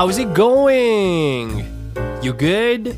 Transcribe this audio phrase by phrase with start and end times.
[0.00, 1.62] How's it going?
[2.22, 2.96] You good?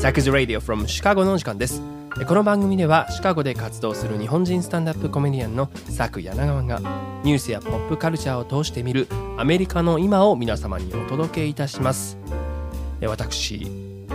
[0.00, 1.80] Saku's Radio from Chicago の時間です。
[2.26, 6.80] この番組ではシカゴで活動する日本人スタンダップコメディアンのサク柳川が
[7.22, 9.06] ニュースやポップカルチャーを通して見る
[9.38, 12.18] アメリカの今を皆様にお届けいたします。
[13.00, 13.70] 私、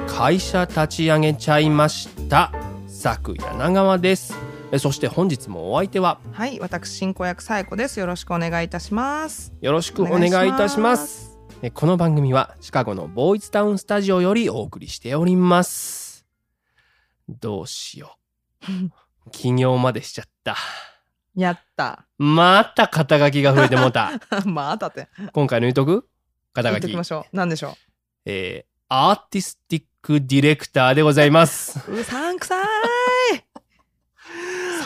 [0.05, 2.51] 会社立ち上げちゃいました。
[2.89, 4.37] サク柳川です。
[4.77, 7.97] そして本日もお相手ははい、私進行役さえこです。
[7.97, 9.53] よろしくお願いいたします。
[9.61, 11.34] よろしくお願いいたします。
[11.65, 16.23] えこの番組はシカゴのボーイズタウンスタジオよりお送りしております。
[17.27, 18.19] どうしよ
[18.69, 18.91] う。
[19.31, 20.55] 起業までしちゃった。
[21.33, 22.05] やった。
[22.19, 24.11] また肩書きが増えてもうた。
[24.45, 26.07] まあだって今回の言うとく？
[26.53, 27.03] 肩書き言っておきま。
[27.03, 27.35] しょう。
[27.35, 27.75] なんでしょ
[28.25, 31.81] えー、アーティスティックディレクターでございます。
[31.89, 31.95] う。
[31.95, 32.67] うさんくさい。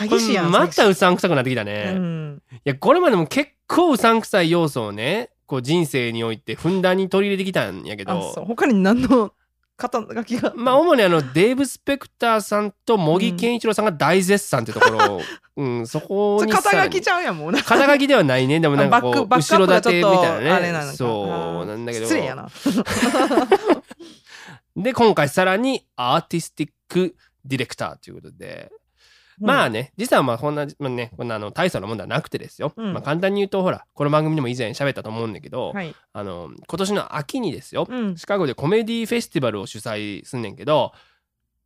[0.00, 0.50] 詐欺師やん。
[0.50, 1.84] また詐うさんくさくなってきた欺ね。
[1.88, 2.42] 師うん。
[2.54, 8.32] いや、これまでも結構うさんくさい要素をね、こう人生においてふんだんに取り入れてきたんやけあ、ど。
[8.32, 8.44] そう。
[8.44, 9.32] 他に何の
[9.76, 10.52] 肩書きが？
[10.54, 15.20] まあ主にあのデーブ・スペクターさんと茂木健一郎さんが大絶賛ってところを、
[15.58, 17.60] うん、そこに肩書きちゃゃうやんもうな。
[17.64, 22.48] 肩書きではないねでもなんかこう後ろ盾みたいなねなそうなんだけど失礼やな。
[24.76, 28.70] で今回さらにアーティスティックディレクターということで、
[29.40, 35.94] まあね実はまあこんな、まあね、こんなあの大層なもんではなくてですよ、うんまあ、簡単に言うとほらこの番組でも以前喋ったと思うんだけど、はい。
[36.12, 38.16] あの今年の秋にですよ、うん。
[38.16, 40.92] シカゴでコメディフェスティバルを主催すんねんけど、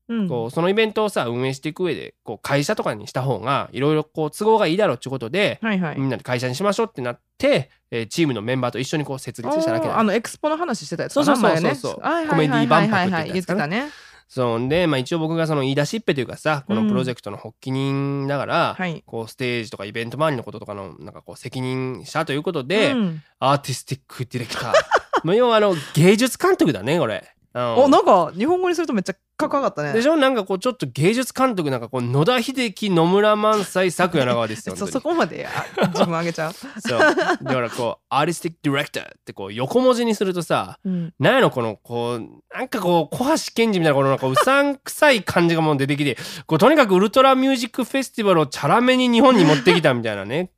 [0.09, 0.29] うん。
[0.29, 5.99] こうそのイベントをさ運営していく上でこう会社とかにした方がいろいろこう都合がいいだろうっていうことで、はいはい。
[5.99, 11.95] みんなで会社にしましょうってなって、えーチームのメンバーと一緒にこう設立しただけだあのエクスポの話してたやつそうそうそうそうそう
[12.29, 13.91] コメディ万博って言ったね。
[14.29, 19.03] そんで、まあ、一応僕がその言い出しっぺというかさこのプロジェクトの発起人だから、はい。
[19.07, 24.73] こうステージとかイベント周りのこととかのなんかこう責任者ということで、うんアーティスティックディレクター
[25.23, 27.34] まあ要はあの芸術監督だねこれ。
[27.55, 29.93] うんおなんか日本語にするとめっちゃかっこよかったね。
[29.93, 30.17] でしょ？
[30.17, 34.75] なんかこうちょっと芸術監督なんかこう野田秀樹野村萬斎作柳川ですよ。
[34.77, 36.53] そそこまであ自分あげちゃう。
[36.53, 36.99] そう。
[36.99, 41.15] だからこう、アーティスティックディレクターってこう、横文字にするとさ、うん。
[41.19, 42.21] なんやろこの、こう、
[42.57, 46.17] なんかこう、小橋健二みたいな、このなんかうさんくさい感じがもう出てきて、
[46.47, 50.51] こう、とにかくウルトラミュージックフェスティバルをチャラめに日本に持ってきたみたいなね。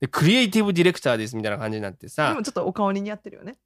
[0.00, 3.56] で、クリエイティブディレクターですみたいな感じになってでさも、ちょっとお顔に似合ってるよね。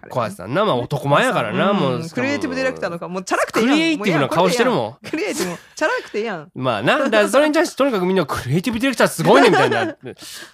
[0.00, 1.76] 彼小橋さんな、まあ男前やからな、うん。
[1.76, 2.08] もう。
[2.08, 3.20] クリエイティブディレクターの顔も。
[3.20, 3.74] うチャラくていいやん。
[3.74, 4.88] クリエイティブな顔してるもん。
[4.90, 5.50] うクリエイティブ。
[5.50, 6.50] もチャラくていいやん。
[6.54, 9.96] まあな、だからそれに対して とにかくみんなクリエイティブディレクターすごいねみたいな。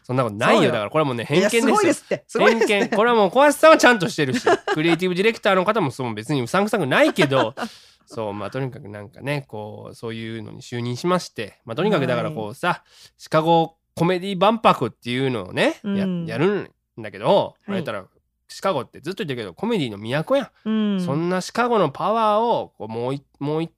[0.02, 0.70] そんなことないよ。
[0.72, 1.68] だからこれはもうね、偏いや見ですよ。
[1.68, 2.24] すごいですって。
[2.26, 2.96] すごいです偏見。
[2.96, 4.46] これはもう小橋さんはちゃんとしてるし。
[4.74, 7.54] クリエイティブディレクターの方もそう別にうさんくさくないけど。
[8.04, 11.60] そうまあとにかくなんかねこうそういうのに就任しまして。
[11.64, 12.82] まあとにかくだからこうさ、
[13.16, 16.26] シカゴコメディ万博っていうのをね、やうん。
[16.26, 18.04] やるんだけど、まあはい言ったら
[18.52, 21.00] シカゴってずっと言ってるけどコメディの都やん、うん。
[21.00, 23.70] そんなシカゴのパワーをこうもういもうい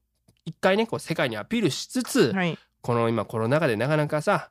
[0.44, 2.58] 一回ねこう世界にアピールしつつ、はい。
[2.82, 4.50] この今コロナ禍でなかなかさ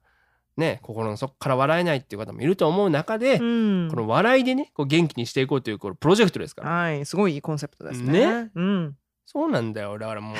[0.57, 7.05] ね心の底から笑えないっていう方もいると思う中で、うんこの笑いでねこう元気にしていこうというこのプロジェクトですからはい。
[7.05, 8.43] すごいいいコンセプトですね。
[8.43, 8.97] ねうん。
[9.33, 10.35] そうなんだよだからも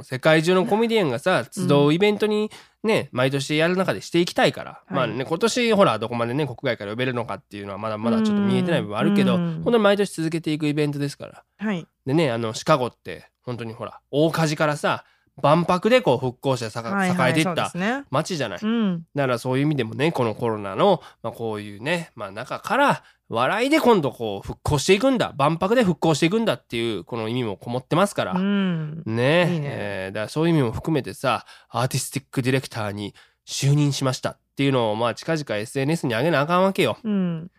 [0.00, 2.50] う世界中のコメディアンがさ集うイベントに
[2.82, 11.86] ね、毎年やる中でしていきたいから、いまあね今年ほらどこまでね国外から呼べるのかっていうのはまだまだちょっと見えてない部分あるけどうん本当に毎年続けていくイベントですからはい。
[12.06, 15.04] でねあのシカゴって本当にほら大火事からさ
[15.42, 16.82] 万博でこう復興して栄
[17.30, 17.72] えていった。
[18.10, 18.58] 街じゃない。
[18.62, 19.06] うん。
[19.14, 29.02] だからそういう意味でもねこのコロナの、まあ、こういうね、まあ、中から笑いで今度こう復興していくんだ万博で復興していくんだっていうこの意味もこもってますから、うん。
[29.06, 33.14] ねいいねえーだからそういう意味も含めてさアーティスティックディレクターに
[33.46, 36.98] 就任しましたっていうのをまあ近々 SNS に上げなあかんわけよ。
[37.04, 37.50] うん。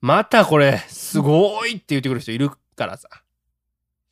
[0.00, 3.08] またこれすごいって言ってくる人いるからさ。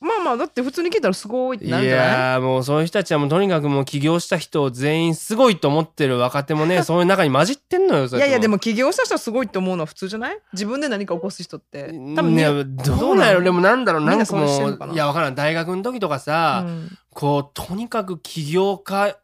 [0.00, 2.08] まあまあだって普通に聞いたらすごいっていなるんじゃない？
[2.08, 10.38] やーもうそういう人たちはもうとにかくもう起業した人を全員すごいと思ってる若手もね そういう中に混じってんのよそれいやいやでも起業した人はすごいって思うのは普通じゃない？
[10.52, 11.88] 自分で何か起こす人って。
[12.14, 13.26] 多分ねどうなん？
[13.28, 13.42] やろ？
[13.42, 14.86] でもなんだろうなんなかそうしてんのかな？
[14.86, 15.34] もういやわからん。
[15.34, 16.90] 大学の時とかさ、うん。
[17.12, 19.16] こうとにかく起業家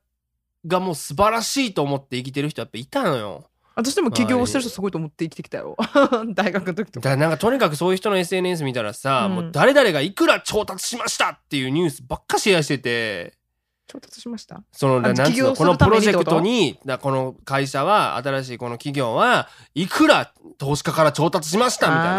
[0.66, 3.44] がもう素晴らしいと思って生きてる人やっぱいたのよ
[3.76, 5.76] 私でも起業してる人すごいと思って生きてきたよ。
[6.34, 7.10] 大学の時とか。
[7.10, 9.34] だなんかとにかくそういう人の SNS 見たらさ、うん。
[9.34, 13.34] もう誰々がいくら調達しましたっていうニュースばっかシェアしてて
[13.94, 14.61] 調達しました？
[14.73, 22.14] そのあなんつうのこのプロジェクトにだこの会社は新しいこの企業はいくら投資家から調達しましたみたいな。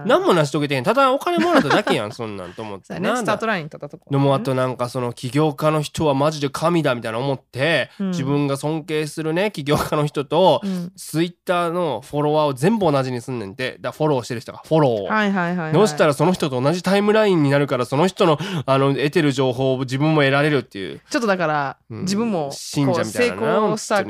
[0.00, 0.84] な何も成し遂げてへん。
[0.84, 2.94] ただお金もらっただけやんそんなんと思って。
[2.94, 3.16] なんだ？
[3.18, 8.10] スタートライン立ったとこでもあとなんかその起業家の人はマジで神だみたいな思って、うん。
[8.10, 10.92] 自分が尊敬するね起業家の人と、うん。
[10.96, 13.76] ツイッターのフォロワーを全部同じにすんねんて。
[13.80, 15.04] だフォローしてる人がフォローを。
[15.04, 15.72] はいはいはいはい。
[15.74, 21.00] そしたらその人と同じタイムラインになるからその人のあの得てる情報を自分も得られるっていう。
[21.10, 22.00] ちょっとだから、うん。
[22.00, 24.04] 自分も信者みたいな成功した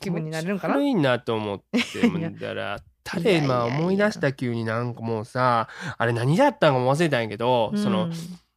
[0.00, 0.74] 気分になれるんかな。
[0.74, 3.42] 悪いなと思ってもいやうだからたいやいやいや。
[3.42, 8.12] で今思い出した急になんかもうさあれ何だったんかも忘れたんやけど、そのうん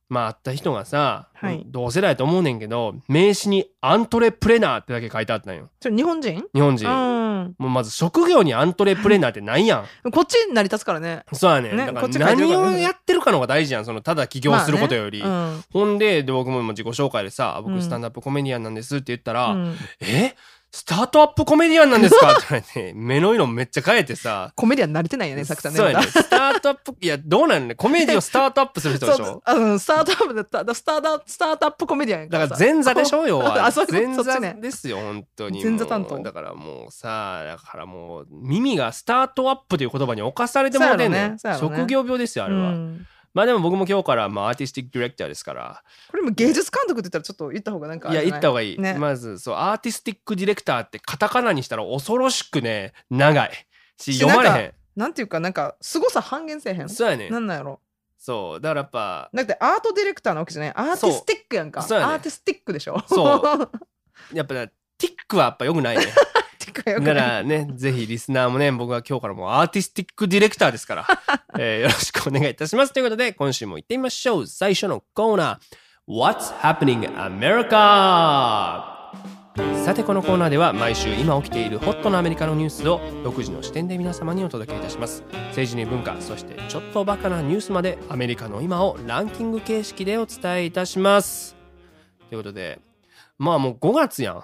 [0.09, 1.63] まあ会った人がさ、はい。
[1.67, 5.69] 同世代と思うねんけど名刺にアントレプレナーってだけ書いてあったんよ。
[5.81, 6.44] 日本人？
[6.53, 7.56] 日本人、うん。
[7.57, 10.11] もうまず職業にアントレプレナーってないやん。
[10.11, 11.23] こっち成り立つからね。
[11.31, 11.77] そうやねん。
[11.77, 15.61] ねだから何をやってるかの方が大事やんそのただ起業することより、まあね。
[15.71, 19.61] ほんでで僕も自己紹介でさ「うん僕スタンダップコメディアンなんです」って言ったら「うん。
[19.61, 19.75] うん。
[20.01, 20.35] え？
[20.71, 22.31] スタートアップコメディアンなんですか?
[22.33, 24.51] 」って言われて目の色めっちゃ変えてさ。
[24.56, 25.77] コメディアン慣れてないよねさくさんね。
[25.77, 26.06] そうやね。
[26.07, 29.25] スタートアップいやどうなんねコメディをスタートアップする人でしょ？
[29.25, 30.75] そうあのスタートアップだった。
[30.75, 33.27] スタートスタートアップコメディアンやだからさ前座でしょ？
[33.27, 33.66] 要は。
[33.66, 35.63] あそう前座ですよ本当に。
[35.63, 36.19] 前座担当。
[36.21, 41.36] だからもうさだからもう耳がスタートアップという言葉に侵されてもうてんね。
[41.60, 45.83] 職業病ですよあれは、うんまあでも僕も今日からまあアーティスティックディレクターですから。
[46.09, 48.15] これも芸術監督って言ったらちょっと言った方がなんかあい？
[48.15, 48.95] や言った方がいい、ね。
[48.95, 53.51] まずそうアーティスティックディレクターってカタカナにしたら恐ろしくね長い。
[53.97, 54.59] しし読まれなん。
[54.59, 56.85] へなんていうかなんか凄さ半減せえへん？
[56.85, 57.79] んそうやねなんなんやろ？
[58.17, 60.71] そうだからやっぱだってアートディレクターなわけじゃない？
[60.75, 61.81] アーティスティックやんか。
[61.81, 63.01] そうそうやねアーティスティックでしょ？
[63.07, 63.69] そ
[64.33, 64.35] う。
[64.35, 64.55] やっぱ
[64.97, 66.03] ティックはやっぱ良くないね
[66.83, 71.07] ティックはよだくならね、ぜひリスナーもね、僕は今日からもうアーティスティックディレクターですから、
[71.59, 72.93] えーよろしくお願いいたします。
[72.93, 74.47] ということで、今週も行ってみましょう。
[74.47, 78.99] 最初のコーナー、What's Happening America?
[79.83, 85.23] さてこのコーナーでは毎週今起きているホットなアメリカのニュースを独自の視点で皆様にお届けいたします。
[85.49, 91.55] 政治に文化そしてちょっとバカなニュースまでアメリカの今をランキング形式でお伝えいたします。
[92.29, 92.79] ということで
[93.37, 94.35] まあもう5月やん。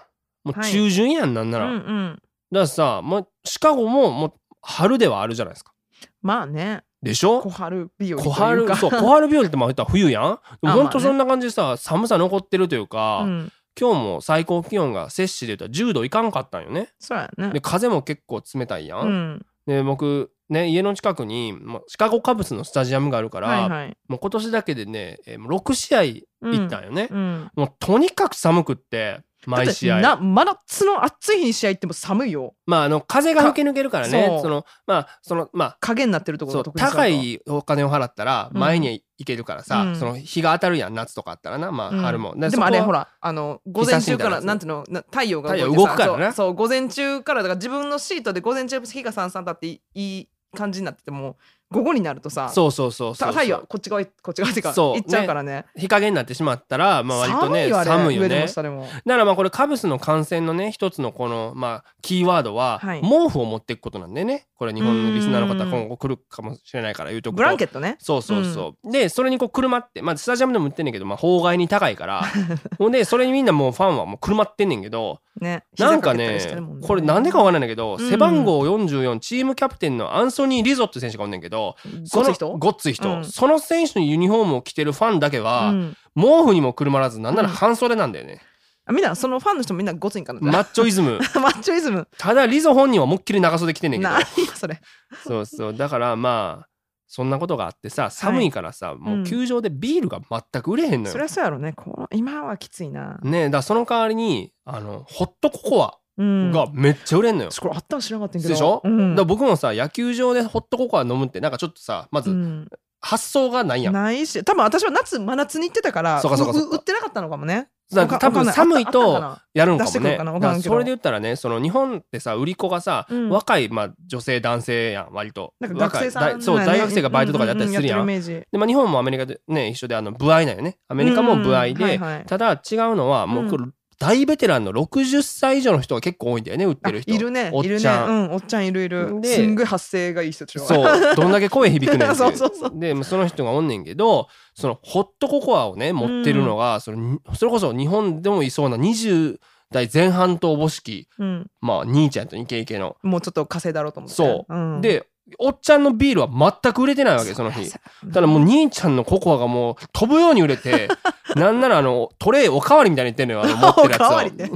[0.44, 2.22] もう中旬やんなんなら、うんうん
[2.52, 5.74] ださ、まあ、シカゴももう春ではあるじゃないですか。
[6.22, 6.84] まあね。
[7.02, 7.42] でしょ？
[7.42, 10.24] 小春日和小う春かそう小春日和ってまあ言ったら冬やん。
[10.24, 11.00] ほんとまあね。
[11.02, 13.52] そんな感じでさ寒さ残ってるというか、うん。
[13.80, 16.94] 今日も最高気温が摂氏で言ったら10度いかんかったんよね。
[16.98, 17.52] そうやね。
[17.52, 19.46] で風も結構冷たいやん、うん。
[19.68, 23.98] で僕ね家の近くにもうシカゴカブスのスタジアムがあるから、はいはい。
[24.08, 26.26] もう今年だけでね、えーもう6試合行
[26.68, 27.52] ったんよね、うん。
[27.56, 30.02] もうとにかく寒くって毎試合。
[30.02, 32.56] な真夏の暑い日に試合行っても寒いよ。
[32.66, 34.40] まああの風が吹き抜けるからね。
[34.42, 38.60] そのまあそのまあ影になってるところ高いお金を払ったらうん。
[38.60, 39.96] 前に行けるからさ、うん。
[39.96, 41.72] その日が当たるやん夏とかあったらな。
[41.72, 42.00] まあうん。
[42.00, 46.34] 春も、でもあれほららあの午前中からなんていうのな太陽が動くからな。
[46.34, 51.38] そう午前中からだから自分のシートで午前中日がさんさん立っていいい感じになってても
[51.76, 54.96] 午後になるとさそうそうそうそうた太陽こっち側こっち側っていうかそう。
[54.96, 55.66] 行っちゃうからね。
[55.76, 58.46] 日陰になってしまったらまあ割とね寒いよね。
[58.46, 58.72] だか
[59.18, 63.02] らまあこれカブスの観戦のね一つのこのまあキーワードははい。
[63.02, 64.48] 毛布を持っていくことなんでね。
[64.58, 65.72] これ日本のリスナーの方うん。
[65.72, 67.98] 今後来るかもしれないから言うとブランケットね。
[68.00, 72.24] そうそうそう、でそれにこうくるまってまあスタジアムでも売ってんねんけどまあ法外に高いから。
[72.78, 75.64] ほんでそれにみんなもうファンはもうくるまってんねんけどね。
[75.78, 78.10] なんかねしてるもんこれなんでかわからないんだけど、うん。
[78.10, 81.65] 背番号44チームキャプテンのアンソニー・リゾって選手がおんねんけど
[82.06, 83.26] そのごっつい人、うん。
[83.26, 85.98] その選手のユニフォームを着てるファンだけは、うん。
[86.16, 87.56] 毛布にもくるまらずなんならうん。
[87.56, 88.42] 半袖なんだよね、
[88.86, 90.40] あみんなそのファンの人もみんなごついんかな？
[90.40, 91.20] マッチョイズム。
[91.42, 92.08] マッチョイズム。
[92.18, 94.12] ただリゾ本人は思いっきり長袖着てんねんけど。
[94.12, 94.80] 何やそれ。
[95.26, 95.74] そうそう。
[95.76, 96.68] だからまあ
[97.08, 101.74] そんなことがあってさ寒いからさ、もう球場でビールが全く売れへんのよ、そりゃそうやろね。
[101.74, 103.20] この今はきついな。
[103.24, 105.88] ねだその代わりにあのホットココア。
[105.88, 108.54] うんがめっちゃ売れんのよ、私これあったん知らなかったんやけど。
[108.54, 109.16] でしょ、うん。
[109.16, 112.68] だ僕もさ野球場でホットココア飲むってなんかちょっとさまずうん
[113.02, 116.78] 発想がないやん、ないし多分私は夏真夏に行ってたからそうかそうかそうか。
[116.78, 117.70] 売ってなかったのかもね。
[117.94, 120.18] 多分寒いとやるんかもね。
[120.18, 123.30] かそれで言ったらねその日本ってさ売り子がさ、うん。
[123.30, 125.54] 若い、まあ、女性男性やん割と。
[125.60, 128.48] なんか学生そう大学生がバイトとかでやったりするやん,、うううやってるイメージ。
[128.52, 130.80] でまあ、日本もアメリカでね一緒であの部合なんよね。
[130.88, 132.60] アメリカも部合で、ただ違う
[132.96, 133.66] のはもうこれ
[134.00, 137.12] 大ベテランの60歳以上の人が結構多いんだよね売ってる人。
[137.14, 142.72] あいるねおっいるちゃん、ねうんおっちゃんいるいるですんごい発声がいい人でしょそうどんだけ声響くねん そうそうそう。
[142.76, 149.40] でまあその人がおんねんけどそのホットココアをね持ってるのが、そのそれこそ日本でもいそうな20
[149.72, 151.52] 代前半とおぼしきうん。
[151.62, 154.16] まあ兄ちゃんとイケイケの、もうちょっと稼いだろうと思って。
[154.16, 154.82] そう、ん。
[154.82, 155.08] で
[155.40, 157.72] おっちゃんのビールは全く売れてないわけその日。
[158.14, 160.88] ただもう兄ちゃんのココアがもう飛ぶように売れて
[161.36, 163.98] なんならあのトレイおかわりみたいに言ってんのよあの 持ってるや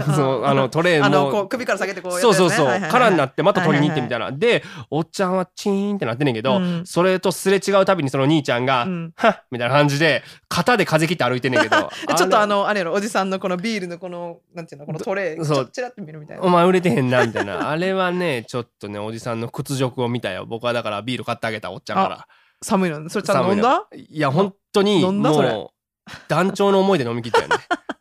[0.04, 0.14] つを。
[0.14, 6.82] そうあのトレイあのこもう首から下げてこうやそうそうそう、空になってまた取りに行ってみたいな、でおっちゃんはチーンってなってんねんけど、うん。
[6.86, 9.14] それとすれ違うたびにその兄ちゃんが「うん。
[9.16, 11.90] はっ」みたいな感じで肩で風切って歩いてんねんけど。
[12.10, 16.44] えちょっとあののあれやろおじさんのこのビールのこのなんていうのこのトレイちょチラッと見るみたいな。
[16.44, 17.70] お前売れてへんなみたいな。
[17.70, 22.28] あれはねちょっとねおじさんの屈辱を見たよ僕はだからビール買ってあげたおっちゃんから。
[22.62, 23.10] 寒いの？
[23.10, 23.88] それちゃんと飲んだ？
[23.96, 25.34] いや本当に飲んだ？
[25.34, 25.50] それ。
[25.52, 25.74] も
[26.08, 27.56] う団長の思いで飲み切ったよね。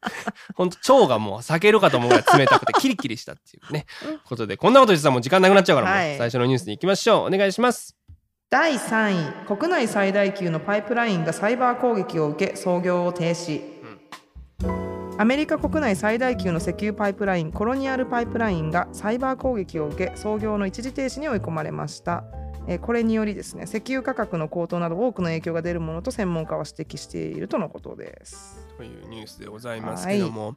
[0.56, 3.86] 本当腸がもう避けるかと思うぐらい冷たくて キリキリしたっていうね
[4.24, 4.56] ことで。
[4.56, 7.26] こんなこと言ってたらもう時間なくなっちゃうからもうはい最初のニュースに行きましょう。
[7.26, 7.96] お願いします。
[8.50, 9.56] 第3位。
[9.56, 13.60] 国内最大級のパイプラインがサイバー攻撃を受け操業を停止、
[15.18, 22.24] アメリカ国内最大級の石油パイプラインコロニアルパイプラインがサイバー攻撃を受け操業の一時停止に追い込まれました
[22.68, 28.66] えーこれによりですね石油価格の高騰など多くの影響が出るものと専門家は指摘しているとのことです。
[28.76, 30.56] というニュースでございますけども、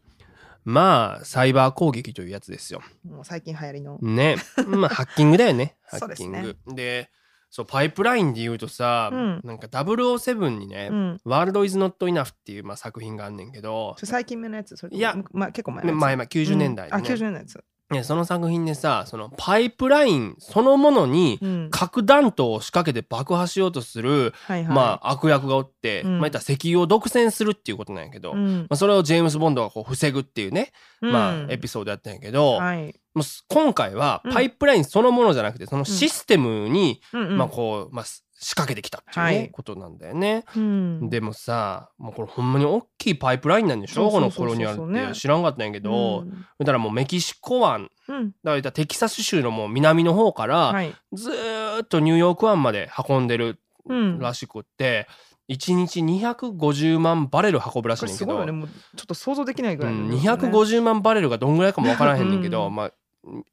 [0.66, 2.82] まあサイバー攻撃というやつですよ。
[3.04, 3.98] もう最近流行りの。
[4.02, 4.36] ね。
[4.68, 5.78] まあハッキングだよね。
[5.88, 6.58] ハッキング。
[6.68, 7.10] で
[7.50, 9.42] そうパイプラインで言うとさ、うん。
[9.44, 11.22] なんか007にね、うん。
[11.26, 14.78] ワールド・イズ・ノット・イナフっていう、まあ、作品があんねんけど、最近目のやつ？
[14.78, 16.00] それいやまあ、結構前のやつ？
[16.00, 16.94] 前々90年代うん。
[16.94, 21.62] あでね、90年代のやつ、ねその作品でさそのパイプラインそのものにうん。
[21.72, 24.76] 核弾頭を仕掛けて爆破しようとする、はいはい。
[24.76, 26.12] まあ、悪役がおって、うん。
[26.12, 28.68] まあ、言ったら石油を独占するっていうことなんやけど、まうん。
[28.70, 32.96] あ、それをジェームス・ボンドがこう防ぐっていうね、まあ、エピソードやったんやけど、はい。
[33.14, 34.34] もうす今回はうん。
[34.34, 37.38] パイプラインそのものじゃなくてそのシステムに、うんうん。
[37.38, 38.06] まあこう、まあ、
[38.44, 39.50] 仕掛けてきたっていう、ねはい。
[39.52, 40.46] ことなんだよね。
[40.56, 41.10] うん。
[41.10, 44.10] でもさもうこれほんまに大きいパイプラインなんでしょ？
[44.10, 46.26] このそうそうそうそうコロニアルって、ね知らんかったんやけど、
[46.58, 48.32] だからもうメキシコ湾うん。
[48.44, 50.94] だからテキサス州のもう南の方からはい。
[51.14, 54.20] ずーっとニューヨーク湾まで運んでるうん。
[54.20, 55.08] らしくって、
[55.50, 62.92] 1日250万バレル運ぶらしいんけど、すごいよねもうちょっと想像できないぐらいのうん、量ですよね250万バレルがどんぐらいかもわからへんねんけど、うんまあ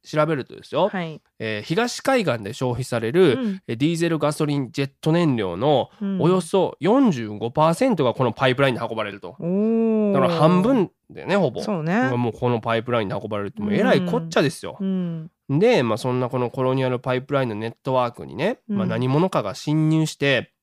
[0.03, 1.21] 調べるとですよ、はい。
[1.37, 3.61] えー東海岸で消費される、うん。
[3.67, 6.21] えーディーゼルガソリンジェット燃料のうん。
[6.21, 9.35] およそ45%がこのパイプラインで運ばれると。
[9.39, 10.13] おー。
[10.13, 11.61] だから半分でねほぼ。
[11.61, 12.09] そうね。
[12.11, 14.77] もうこのパイプラインで運ばれるってもうえらいこっちゃですよ。
[14.79, 15.31] うん。
[15.49, 20.53] で、まあ、そんなこのコロニアルパイプラインのネットワークにね、まあ、うん何者かが侵入して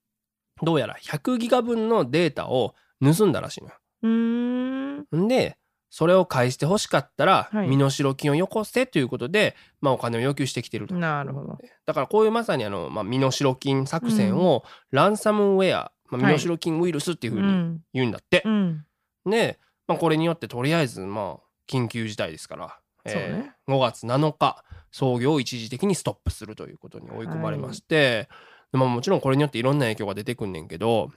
[0.63, 3.75] どうやら100ギガ分のデータを盗んだらしいのよ。
[4.03, 5.29] うん。
[5.29, 5.57] で
[5.97, 7.69] それを返してほしかったらはい。
[7.69, 10.95] 身代金をよこせということで、まあ、お金を要求してきてると。
[10.95, 11.57] なるほど。
[11.87, 16.35] だからこういうまさにあの、まあ、身代金作戦をランサムウェア、まあ、はい。
[16.35, 17.81] 身代金ウイルスっていうふううにん。
[17.95, 18.43] 言うんだって。
[18.45, 18.85] うん。
[19.25, 23.55] で、まあ、これによってとりあえずまあ緊急事態ですから、そうね。
[23.67, 28.29] 5月7日操業を一時的にストップするということに追い込まれまして、
[28.71, 31.11] でまあ、もちろんこれによっていろんな影響が出てくんねんけど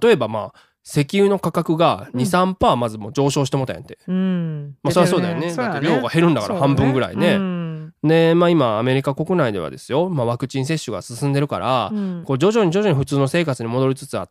[0.00, 2.20] 例えばまあ石油の価格がうん。
[2.20, 3.98] 23%まずもう上昇してもたんやんて。
[4.06, 4.74] うん。
[4.82, 5.54] まあそりゃそうだよね。
[5.54, 7.34] だって量が減るんだから半分ぐらいね。
[7.34, 7.92] うん。
[8.02, 12.22] で、まあ今アメリカ国内ではですよ、まあワクチン接種が進んでるから、うん。
[12.24, 14.30] こう徐々に徐々に普通の生活に戻りつつあっ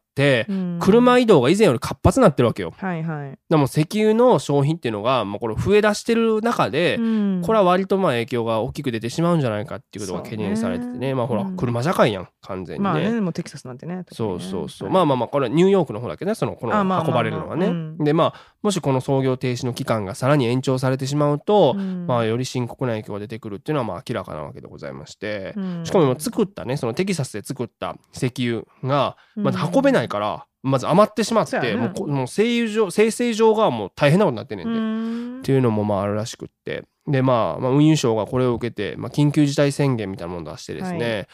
[0.80, 2.74] 車移動が以前より活発になってるわけよ。
[2.77, 3.38] はいはい。
[3.50, 7.41] でも石油の消費っていうのが、まあ、これ増え出してる中で、うん。
[7.44, 11.15] これは割とまあ影響が大きく出てしまうんじゃないかっていうことが懸念されててね。
[11.15, 12.89] まあほら車社会やん完全にね。
[12.89, 16.36] まあねもうテキサスなんてねそうそうそう、はいまあまあまあこれはニューヨークの方だけどね。
[16.36, 17.68] そのこの運ばれるのはね。
[17.68, 17.98] うん。
[17.98, 22.06] でまあもしこの操業停止の期間がさらに延長されてしまうと、うん。
[22.08, 25.86] まあより深刻な影響が出てくるっていうのはまあ明らかなわけでございまして、うん。
[25.86, 34.79] しかも今作ったねそのテキサスで作った石油がまだうん運べないから、まず余ってしまって、もうこもう製油所生成上がもう大変なことになってんねんうて。
[34.79, 35.39] ん。
[35.39, 36.84] っていうのもまああるらしくって。
[37.08, 41.27] でまあ、まあ、運輸省がこれを受けて、まあ、緊急事態宣言みたいなものを出してですね、はい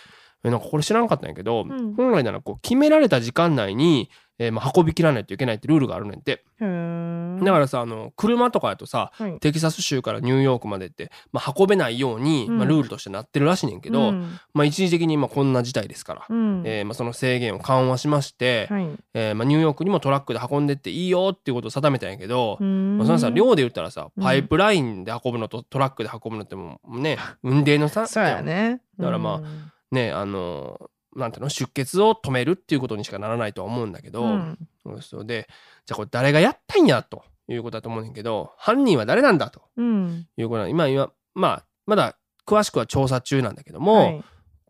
[0.44, 1.96] えなんかこれ知らなかったんやけど、うん。
[1.96, 6.44] 本来ならこう決められた時間内に、えーまあ、運びきらないといけないってルールがあるねんて。
[6.60, 9.39] だからさあの車とかやとさはい。
[9.39, 12.58] テキサス州からニューヨークまでって、まあ、運べないように、うん。
[12.58, 14.39] まあ、ルールとしてなってるらしいねんけど、うん。
[14.53, 16.62] まあ、一時的にまあこんな事態ですから、うん。
[16.65, 18.88] えーまあ、その制限を緩和しまして、はい。
[19.15, 22.98] えーまあ、ニューヨークにもトラックで運んでっていいよっていうことを定めたんやけど、うん。
[22.98, 24.24] まあ、そのさ量で言ったらさうん。
[24.24, 28.82] パイプラインで運ぶのとトラックで運ぶのってもうね 運命の差そうやね。
[29.00, 34.58] だからまあうんねあのなんていうの出血を止めるっていうことにしかならないとは思うんだけど、うん。
[35.01, 35.48] そうで
[35.86, 40.27] じゃあこれ誰がやったんやということだと思うねんけど犯人は誰なんだとうん。
[40.38, 44.24] いうことは今今まあまだ詳しくは調査中なんだけども、はい。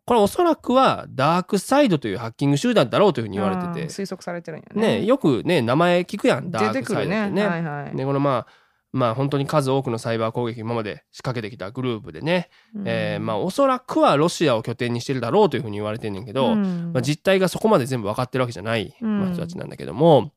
[0.04, 3.88] これおそらくはダークサイドというハッキング集団だろうというふうに言われてて。
[3.88, 4.98] 推測されてるんやね。
[5.00, 7.30] ねよくね名前聞くやんダークサイドってね。
[7.30, 7.46] ね。
[7.46, 7.96] はいはい。
[7.96, 8.52] でこのまあ
[8.92, 12.84] まあ本当に数多くのサイバー攻撃今まで仕掛けてきたグループでね、うん。
[12.86, 16.92] えーまあおそらくはロシアを拠点にしてるだろうというふうに言われてんねんけど、うん。
[16.92, 19.20] まあ、実態がそこまで全部分かってるわけじゃない、うん。
[19.20, 20.32] まあ人たちなんだけども、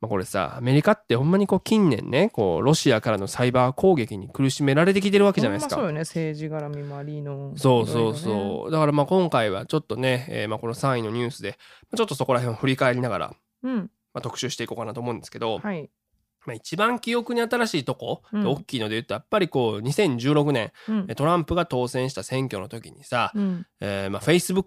[0.00, 5.76] まあ、これさアメリカってほんまにこう近年ねこうロシアからのサイバー攻撃に苦しめられてきてるわけじゃないですか。
[5.76, 8.70] そうよね政治絡みもありのそうそうそう。
[8.70, 13.90] だからまあ今回はちょっとね、えーまあこの3位のニュースで、まあちょっとそこら辺を振り返りながら、うん。
[14.14, 15.88] まあ、特集していこうかなと思うんですけど、はい
[16.44, 18.46] まあ、一番記憶に新しいとこ、うん。
[18.46, 21.06] 大きいので言うとやっぱりこう2016年うん。
[21.08, 23.66] えトランプが当選した選挙の時にさ、うん。
[23.80, 24.66] えーまあ、Facebook っ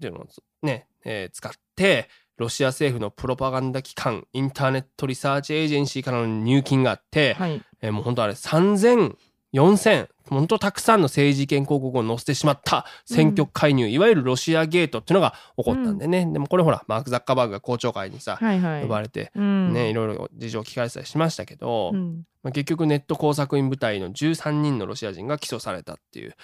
[0.00, 0.26] ていうのを
[0.62, 7.62] ね、えー使ってロシア政府のプロパガンダ機関インターネットリサーチエージェンシーからの入金があって、はい。
[7.80, 9.14] えーもう本当あれ3000、
[9.54, 18.82] 4000、本当たくさんの政治意見広告を載せてしまった選挙介入、いわゆるロシアゲートっていうのが起こったんでね、でもこれほら、マーク・ザッカーバーグが公聴会にさ、はいはい。
[18.82, 19.72] 呼ばれて、うん。
[19.72, 22.24] ね、いろいろ事情を聞かれてたりしましたけど、うん。
[22.42, 26.34] まあ、結局ネット工作員部隊の13人のロシア人が起訴されたっていう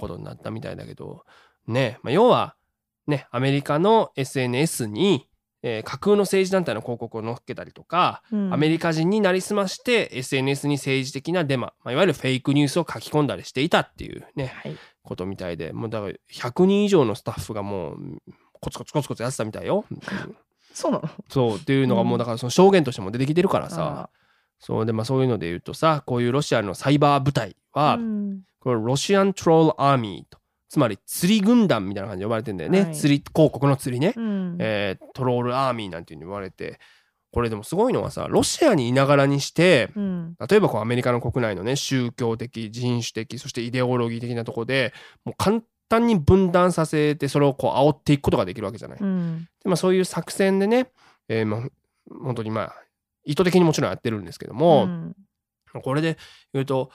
[0.00, 1.24] ことになったみたいだけど、
[1.68, 2.56] ね、まあ、要は、
[3.06, 5.28] ね、アメリカの SNS に、
[5.68, 8.54] えー架空の政治団体の広告を載っけたりとか、うん。
[8.54, 14.76] アメリカ人になりすまして SNS に政治的なデマ、まあ、いわゆるフェイクニュースを書き込んだりしていたっていうねはい。
[15.02, 17.96] ことみたいでもうだから100人以上のスタッフがもう
[18.60, 19.84] コツコツコツコツやってたみたいよ。
[19.90, 20.00] う ん
[20.72, 21.08] そうなの？
[21.28, 24.10] そうっていうのがもうだからその証言としても出てきてるからさ、あ
[24.58, 28.42] そうでまあそういうので言うとさこういうロシアのサイバー部隊ーは、うん。
[28.60, 30.35] これロシアントロールアーミーと
[30.68, 32.94] つまり釣り軍団みたいな感じで呼ばれてんだよね、はい。
[32.94, 34.56] 釣り広告の釣りね、うん。
[34.58, 36.78] えートロールアーミーなんていうふうに言われて。
[37.32, 40.36] これでもすごいのはさロシアにいながらにしてうん。
[40.48, 48.98] 例えばこうアメリカの国内のね宗教的人種的そしてイデオロギー的なところでもう簡単に分断させてそれをこう煽っていくことができるわけじゃない。
[48.98, 49.48] うん。
[49.62, 50.90] でまあ、そういう作戦でね、
[51.28, 51.60] えーまあ、
[52.22, 52.74] 本当にまあ
[53.24, 55.16] 意図的にもちろんやってるんですけども、うん。
[55.82, 56.16] これで
[56.54, 56.90] 言うと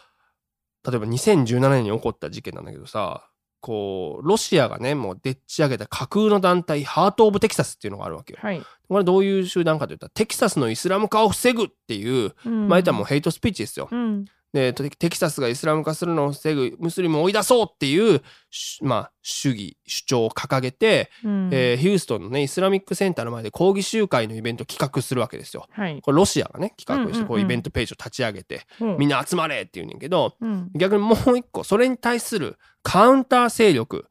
[0.89, 3.29] 例えば2017年に起こった事件なんだけどさ
[3.61, 8.39] こうロシアがねもうでっち上げた架空の団体ハート・オブ・テキサスっていうのがあるわけよ。
[8.41, 13.87] はいこれどういう集団かといったらテキサスのイスラム化を防ぐっていう、うんまあ言ったらもうヘイトスピーチですよ。
[13.89, 21.49] うんでテテキサスがイスラム化するのを防ぐムスリムを追い出そうっていう、しまあ、主義主張を掲げて、うん。
[21.53, 25.67] えーヒューストンのねイスラミックセンターの前で抗議集会のイベントを企画するわけですよ。
[25.71, 26.01] はい。
[26.01, 27.23] これロシアがね企画しうんうんうん。
[27.23, 28.85] てこうイベントページを立ち上げて、う。
[28.85, 30.69] んみんな集まれって言うねんけどうん。
[30.75, 34.07] 逆にもう一個それに対するカウンター勢力、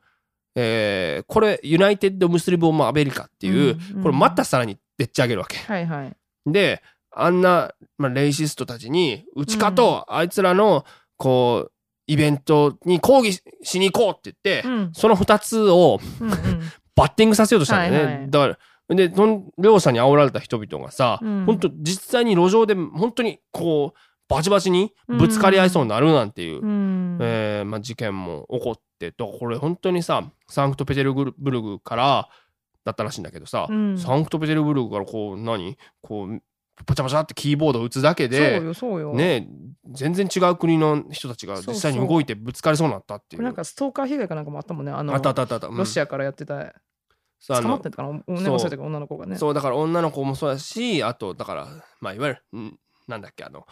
[0.55, 4.03] えーこれユナイテッド・ムスリム・オブ・アメリカっていう、うんうん。
[4.03, 5.59] これまたさらにでっち上げるわけ。
[5.59, 6.17] はいはい。
[6.47, 10.85] であんな、まあ、レイシストたちにうちかと、あいつらの
[11.17, 11.73] こう
[12.07, 14.91] イベントに抗議ししに行こうって言って、うん。
[14.93, 16.39] その2つをうんうん。
[16.97, 17.99] バッティングさせようとしたんだよね。
[17.99, 18.31] はいはい。
[18.31, 21.45] だからでその両者に煽られた人々がさ、うん。
[21.47, 27.19] 本当実際に路上で本当にこうバチバチにぶつかり合いそうになるなんていう、うん。
[27.21, 32.29] えーまあ、事件も起こってだからこれ本当にさサンクトペテルブルグから
[32.85, 33.97] だったらしいんだけどさ、うん。
[33.97, 35.79] サンクトペテルブルグからこう何？
[36.03, 36.43] こう
[36.85, 39.15] パチャパチャってキーボードを打つだけそうでよそうよ。
[39.15, 39.49] ね
[39.93, 43.43] 全然違う国の人たちが実際に動いてぶつかりそうになったっていう。
[43.43, 44.93] なんかストーカー被害かなんかもあったもんね。
[44.93, 45.67] あのあったあったあった。
[45.67, 45.77] うん。
[45.77, 46.75] ロシアからやってた。
[47.49, 48.23] 捕まってたかな？
[48.27, 49.37] 女の子たか女の子がね。
[49.37, 51.69] そうだから女の子もそうだしあとだから
[52.01, 53.67] まあいわゆるんなんだっけあの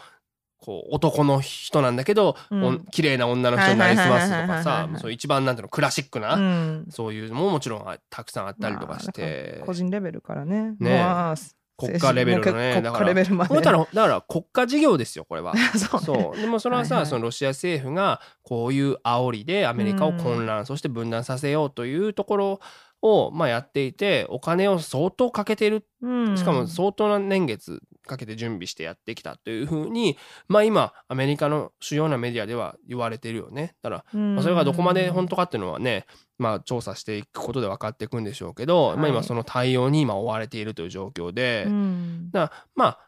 [0.57, 2.85] こう男の人なんだけど、うん。
[2.91, 6.87] 綺麗な女の人になりすますとかさそう一番なんていうのクラシックな、うん。
[6.89, 9.49] そういうのももちろんあたくさんあったりとかしまあて。
[9.51, 10.75] なんか個人レベルからね。
[10.79, 10.99] ね。
[10.99, 11.35] まあ
[11.79, 13.55] 国家レベルのね国家レベルまで。
[13.55, 15.55] だからだから国家事業ですよこれは。
[15.77, 16.05] そうね。
[16.05, 16.39] そう。
[16.39, 17.09] でもそれはさ、はいはい。
[17.09, 22.59] そのロシア政府がこういう煽りでアメリカを混乱、そして分断させようというところ
[23.01, 25.85] を、まあ、やっていてお金を相当かけてる。
[26.01, 26.37] うん。
[26.37, 30.17] しかも相当な年月かけて準備してやってきたというふうに
[30.47, 33.75] まあ今アメリカの主要なメディアでは言われてるよね。
[33.81, 34.35] だから、うん。
[34.35, 36.05] まあそれがどこまで本当かっていうのはね
[36.37, 38.97] まあ調査していくことで分かっていくんでしょうけど、はい。
[38.97, 42.31] まあ今その対応に今追われているという状況で、うん。
[42.31, 42.99] だからまあ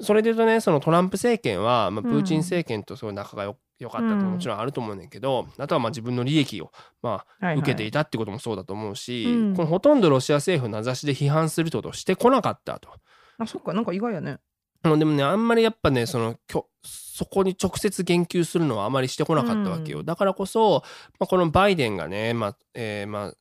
[0.00, 6.70] それで言うとねそのトランプ政権は、まあ、プーチン政権とすごい仲がよ良かったっていうのももちろんあると思うねんけど、あとはまあ自分の利益を
[7.02, 7.56] まあはいはい。
[7.58, 9.56] 受けていたってこともそうだと思うし、うん。
[9.56, 12.90] このほとんどロシア政府名指しで批判するとをしてこなかったと。
[13.38, 14.38] あそっかなんか意外やね。
[14.82, 20.06] もうでもねあんまりやっぱねそのきょそこに直接言及するのはあまりしてこなかったわけよ、うん。
[20.06, 20.82] だからこそ、
[21.20, 23.34] まあ、このバイデンがね、まあえーまあ、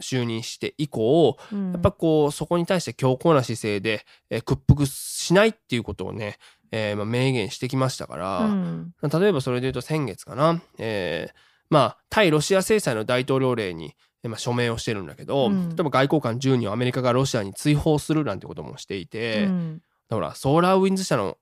[0.00, 6.36] 就任して以降ややっぱこうそこに対して強硬な姿勢で、えー屈服しないっていうことをね、
[6.70, 8.94] えーまあ、明言してきましたから、うん。
[9.02, 11.34] 例えばそれで言うと先月かな、えー
[11.70, 13.94] まあ対ロシア制裁の大統領令に、えー
[14.28, 15.68] まあ、署名をしてるんだけど、うん。
[15.68, 19.82] 例えば外交官10人をアメリカがロシアに追放するなんてこともしていて、うん。
[20.10, 21.36] ほらソーラーウィンズ社の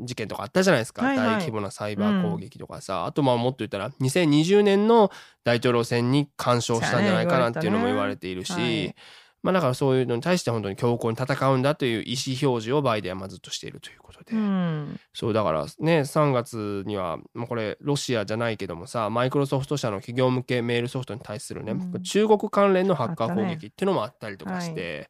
[0.00, 1.26] 事件とかあったじゃないですか、はいはい。
[1.26, 5.10] 大規模なサイバー攻撃とかさ、あとまあもっと言ったら2020年の
[5.44, 8.94] 大統領選に干渉したんじゃないかなっていうのも言われているし、ね言われたね
[9.42, 15.00] まあだからそういうのに対して本当に強硬に戦うんだという意思表示をバイデンはまあずっとしているということで、うん。
[15.14, 22.02] そうだからね3月にはもうこれロシアじゃないけどもさマイクロソフト社の企業向けメールソフトに対するね、うん。
[22.02, 25.08] 中国関連のハッカー攻撃っていうのもあったりとかして、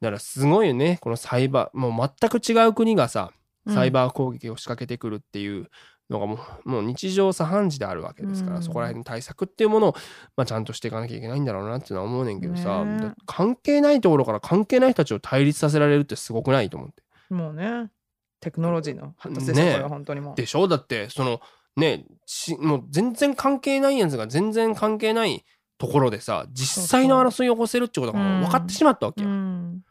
[0.00, 3.32] だからすごいよねこのサイバーもう全く違う国がさ
[3.68, 5.68] サイバー攻撃を仕掛けてくるっていう
[6.10, 8.62] のがもうもう日常茶飯事であるわけですから、うん。
[8.62, 9.94] そこら辺の対策っていうものを、
[10.36, 17.02] まあ、ちゃんとしていかなきゃいけないんだろうなっていうのは思うねんけどさ、ねだ関係ないところから関係ない人たちを対立させられるってすごくないと思って。
[17.34, 17.90] もうね。
[18.40, 20.34] テクノロジーの発達ですよ、ねこれは本当にもう。
[20.36, 20.68] でしょ？
[20.68, 21.40] だってその
[21.76, 25.44] ねしもう全然関係ないやつが全然関係ない
[25.76, 29.28] ところでさ実際の争いを起こせるってことがもう分かってしまったわけよ。
[29.28, 29.82] うん。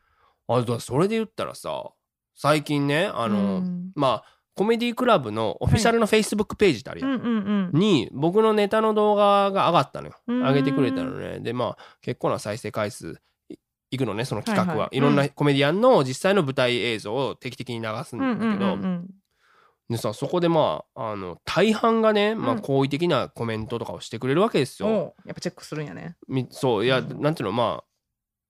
[0.47, 1.91] あそれで言ったらさ
[2.36, 3.91] 最近ねあの、うん。
[3.95, 7.12] まあコメディクラブのオフィシャルのフェイスブックページってあるやん。
[7.12, 7.80] うんうんうん。
[7.80, 10.15] に僕のネタの動画が上がったのよ。
[10.28, 10.39] うん。
[10.41, 11.39] 上げてくれたのね。
[11.39, 13.56] でまあ結構な再生回数い
[13.91, 14.98] いくのねその企画は、はいはい。
[14.98, 19.08] いろんなコメディアンの実際の舞台映像を定期的に流すんだけど、うんうんうんうん。
[19.89, 22.62] でさそこでまああの大半がね、まあ、うん。
[22.62, 25.13] 好意的なコメントとかをしてくれるわけですよ。
[25.26, 27.84] やっぱチェックするんやね、みそういや、うんなんていうのまあ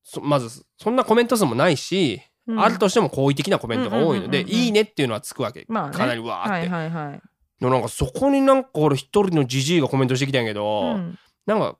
[0.03, 5.97] そまずそんなコメント数もないし、うんあるとしても好意的なコメントが多いので、いいねっていうのはつくわけ、まあね。
[5.97, 6.49] かなりわーって。
[6.49, 11.17] はいはいはい、なんかそこになんか俺一人のジジイがコメントしてきたんやけど、うん。
[11.45, 11.77] なんか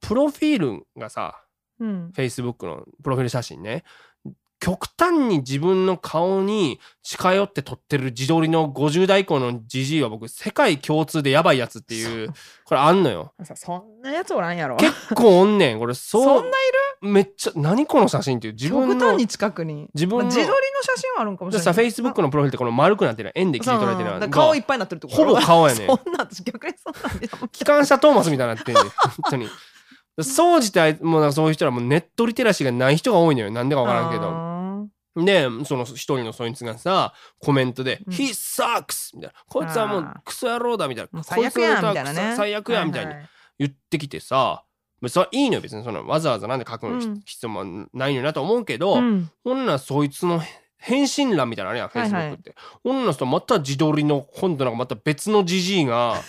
[0.00, 1.40] プロフィールがさ
[1.80, 3.84] うん、Facebook のプロフィール写真ね。
[4.60, 12.32] 極端に自分の顔に近寄って撮ってる自撮りの50代以降のジジイは僕世界共通でやばいやつっていう
[12.64, 13.34] これあんのよ。
[13.42, 14.76] さそんなやつおらんやろ。
[14.76, 15.78] 結構おんねん。
[15.78, 16.50] これそそうんない
[17.04, 18.94] めっちゃ何この写真っていう自分の。
[18.94, 19.88] 極端に近くに。
[19.94, 20.24] 自分の。
[20.24, 21.74] まあ自撮りの写真はあるんかもしれない。
[21.74, 25.86] Facebook のプロフィールってこの丸くなってるの円で切り取られてる顔いっぱいになってるってことほぼ顔やねん。
[25.86, 28.84] そんな私逆にそんなんで機関車トーマスみたいになってんねん。
[28.84, 28.90] 本
[29.30, 29.48] 当に。
[30.22, 33.50] 総じてもうなんかそういう人らもうネットリテラシーがない人が多いのよ。
[33.50, 34.22] なんでか分からんけど。
[34.22, 34.54] ど
[35.16, 38.12] でその一人のそいつがさコメントで「うん。
[38.12, 42.34] He sucks!」みたいな「こいつはもうクソ野郎だ」みたいな「もう最悪やんみたいなね。
[42.36, 43.14] 最悪や」みたいに
[43.60, 44.63] 言ってきてさまあ
[45.08, 50.40] それはいいのよ別にそのわざわざなんで書くのうん必要もないのになと思うけど、うんほんならそいつの
[50.84, 52.54] 返信欄みたいなのあるやん、はいはい Facebook って。
[52.82, 56.20] ほんならまた自撮りの、今度なんかまた別のじじいが、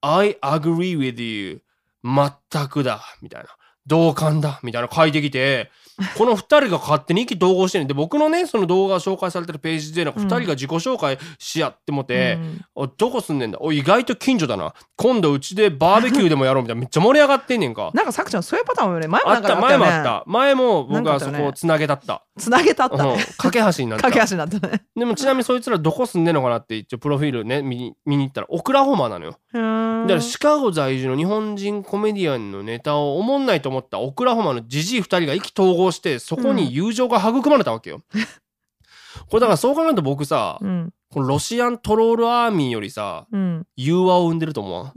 [0.00, 1.62] I agree with you.
[2.04, 3.02] 全くだ。
[3.20, 3.48] みたいな。
[3.84, 4.60] 同感だ。
[4.62, 5.72] みたいな書いてきて、
[6.16, 7.88] この二人が勝手に意気投合してんねん。
[7.88, 12.60] で、僕のね、その動画が紹介されてるページで、なんか二人が自己紹介し合ってもて、うん。
[12.74, 13.58] おどこ住んでんだ？
[13.60, 14.74] お意外と近所だな。
[14.96, 16.80] 今度うちでバーベキューでもやろうみたいな。
[16.82, 17.90] めっちゃ盛り上がってんねんか。
[17.94, 19.08] なんかさくちゃんそういうパターンもね。
[19.08, 20.24] 前もあった前もあった。
[20.26, 23.04] 前も僕はそこをつなげたった、つなげたった。
[23.04, 23.16] うん。
[23.16, 24.04] ね架け橋になった。
[24.04, 24.82] 駆け足になったね。
[24.96, 38.00] でもちなみにそいつらどこ住んでんのかなって一応プロフィールね見に見に行ったらオクラホマなのよだからシカゴ在住の日本人コメディアンのネタをおもんないと思ったオクラホマのジジイ2人が意気投合してそこに友情が育まれたわけよ、
[39.28, 40.92] これだからそう考えると僕さ、うん。
[41.10, 43.66] このロシアントロールアーミーよりさうん。
[43.76, 44.94] 融和を生んでると思うわ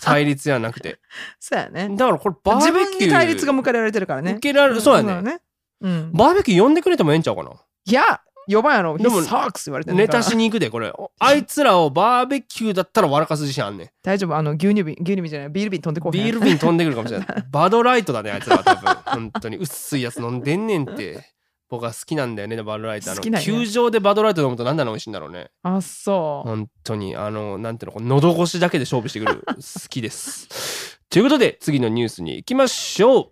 [0.00, 0.98] 対立じゃなくて。
[1.38, 1.94] そうやね。
[1.94, 4.32] だからこれバーベキュー自分に対立が向けられてるからね。
[4.32, 5.40] 受けられるそうやね、ね。
[5.82, 6.12] うん。
[6.14, 7.50] バーベキュー呼んでくれてもええんちゃうかな？
[7.84, 8.22] いや
[8.54, 17.28] 呼ばんやろでも He sucks 言われてるネタしに行くでこれあいつらをバーベキューだったら笑かす自信あんねん大丈夫あの牛乳瓶牛乳瓶じゃないビール瓶飛んでこうへんビール瓶飛んでくるかもしれない。
[17.50, 18.94] バドライトだね、あいつらは多分。
[19.04, 19.56] 本当に。
[19.56, 21.24] 薄いやつ飲んでんねんって。
[21.68, 23.10] 僕は好きなんだよね、バドライト。
[23.10, 25.50] あの好きなんや球場でバドライト飲むとなんであんな美味しいんだろうね。
[25.62, 27.16] あそう本当に。
[27.16, 29.42] あの、なんていうの、こう喉越しだけで勝負してくる。
[29.46, 29.54] 好
[29.88, 30.98] きです。
[31.08, 33.26] ということで、次のニュースに行きましょう。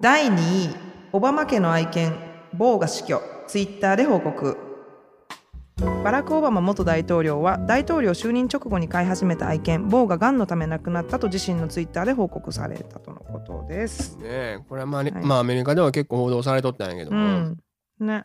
[0.00, 0.74] 第2位
[1.12, 2.14] オバマ家の愛犬
[2.52, 4.65] ボーが死去ツイッターで報告
[5.78, 14.16] バラク・オバマ元大統領は大統領就任直後に飼い始めた愛犬ボーががんのため亡くなったと自身のツイッターで報告されたとのことです。
[14.16, 17.58] ねえこれはまあ、ねはいまあアメリカでは結構報道されとったんやけどうも、ん。
[18.00, 18.22] ね。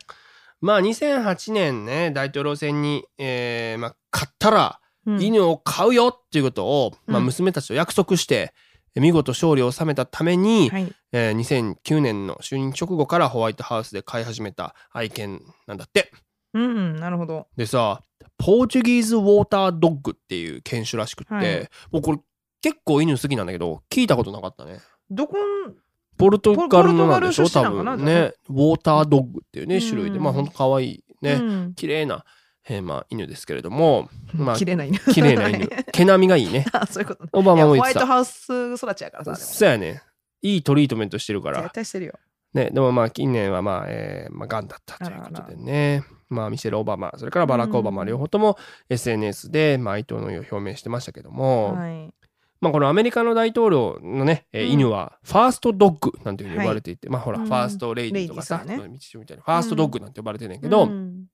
[0.62, 8.54] まあ2008年ね大統領選に、えーまあ、勝ったらうん犬を飼うよっていうことを、まあ、うん娘たちと約束して、
[8.94, 10.90] 見事勝利を収めたために、はい。
[11.12, 16.10] えー2009年の就任直後からホワイトハウスで飼い始めた愛犬なんだって。
[16.54, 17.46] うんうん、なるほど。
[17.56, 18.02] でさ
[18.38, 22.18] ポーチュギーズ・ウォーター・ドッグっていう犬種らしくって、はいもうこれ
[22.60, 24.80] 結構犬好きなんだけど聞いたことなかったね。
[25.10, 25.74] どこん、
[26.16, 28.32] ポルトガルのなんでしょ多分ね。
[28.48, 32.24] ウォータードッグっていうねうん種類でまあほんと可愛いね、うん綺麗な、
[32.68, 34.98] えーまあ、犬ですけれども まあ綺麗な犬。
[34.98, 36.66] 綺麗な犬 毛並みがいいね。
[36.72, 37.30] あそういうことね。
[37.32, 38.00] オバマも言ってた。
[38.00, 39.36] ワイトハウス育ちやからさ。
[39.36, 40.02] そうやね。
[40.42, 41.74] いいトリートメントしてるから絶。
[41.74, 42.14] 対してるよ。
[42.54, 46.04] ね、でもまあ近年はまあ、えーまあ、癌だったということでね。
[46.32, 48.56] まあ、ミシェル・オバマそれからバラク・オバマうん両方とも
[48.88, 52.14] SNS で、まあ、哀悼の意を表明してましたけども、はい。
[52.60, 57.46] まあ、このアメリカの大統領のね、犬はファーストドッグなんていうふうに呼ばれていて、まあほら、うん。
[57.46, 58.76] ファーストレイディとかさ、ね。
[58.76, 61.24] 道ちみたいなファーストドッグなんて呼ばれてるんだけど、うん。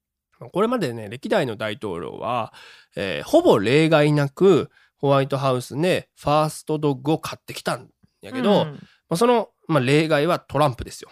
[0.53, 2.55] これまでね歴代の大統領は、
[2.97, 7.91] えーほぼ例外なくホワイトハウスでファーストドッグを飼ってきたん
[8.23, 8.79] やけど、まうん。
[9.11, 11.11] あ、その、まあ、例外はトランプですよ。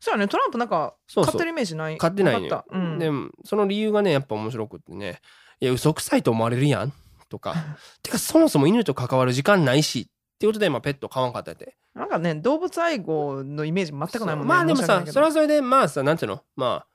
[0.00, 0.28] そうやね。
[0.28, 1.32] トランプなんかそうそう。
[1.32, 1.98] 飼ってるイメージない。
[1.98, 2.98] 飼ってないのようん。
[2.98, 3.10] で
[3.44, 5.20] その理由がねやっぱ面白くってね
[5.60, 6.92] いや嘘くさいと思われるやん
[7.28, 7.54] とか。
[8.02, 11.76] てかそもそも犬と関わる時間ないしっていうことで、まあ、ペット飼わんかったって。
[11.94, 14.48] なんかね動物愛護のイメージ全くないもんね。
[14.48, 16.86] まあでもさそれはそれでまあさなんていうのまあ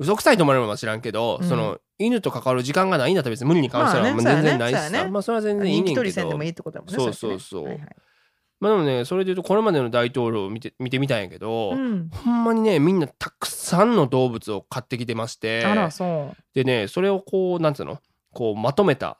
[0.00, 1.48] 嘘くさいと思われるのは知らんけど、うん。
[1.48, 5.10] その犬と関わる時間がないんだったら別に無理に関してはまあねまあ全然ないしさ、そうやね。
[5.10, 7.68] まあそれは全然いいねんけ人気取りせんでどもいいってことだもんねそうそうそう。
[7.68, 7.96] れってねはい
[8.62, 12.10] まあでもねそれで言うとこれまでの大統領を見て見てみたんやけど、はいうん。
[12.10, 16.36] ほんまにねみんなたくさんの動物を飼ってきてましてあらそう。
[16.54, 17.98] でねそれをこうなんつうの？
[18.32, 19.18] こうまとめた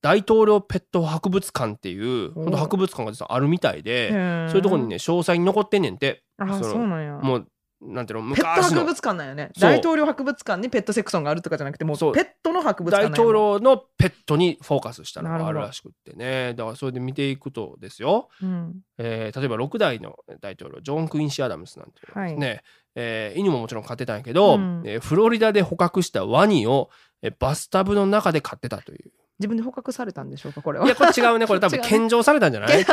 [0.00, 2.42] 大統領ペット博物館っていうお。
[2.42, 4.10] ほんと博物館が実はあるみたいで、
[4.48, 6.24] そういうところにね詳細に残ってんねんて。
[6.38, 7.12] あそのそうなんや。
[7.22, 7.48] もう
[7.84, 9.50] なんていうのペット博物館なんよね。
[9.58, 12.12] 大統領博物館にペットセクションがあるとかじゃなくてもうペそう。
[12.12, 16.54] ットの博物館大統領のペットにフォーカスしたのがあなるらしくってね。
[16.54, 18.74] だからそれで見ていくとですよ、うん。
[18.98, 22.62] えー例えば6代の大統領ジョン・クインシー・アダムスなんていうのはですね、
[22.94, 24.82] えー犬ももちろん飼ってたんやけど、うん。
[24.84, 26.90] えーフロリダで捕獲したワニを、
[27.22, 29.10] えーバスタブの中で飼ってたという。
[29.38, 30.84] 自分で捕獲されたんでしょうかこれは。
[30.86, 31.48] いやこれ違うね。
[31.48, 32.84] これ多分 献上されたんじゃない？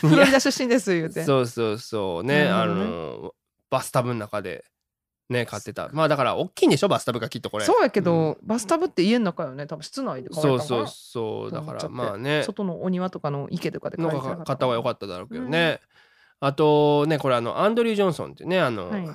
[0.00, 1.24] フロリダ出身です言うて。
[1.24, 2.24] そうそうそう。
[2.24, 2.50] ねね。
[2.50, 3.34] の
[3.70, 4.64] バスタブの中で
[5.28, 5.88] ね飼ってた。
[5.92, 7.64] まあだから大きいんでしょバスタブがきっとこれ。
[7.64, 11.52] そうやけど、バスタブって家の中よね多分室内で飼わそうそうそう。
[11.52, 12.42] だからまあね。
[12.44, 15.80] 外のお庭とかの池とかで飼のえてなかった方は良かっただろうけどね、
[16.40, 19.08] あとねこれあのアンドリュー・ジョンソンってねあの、はい。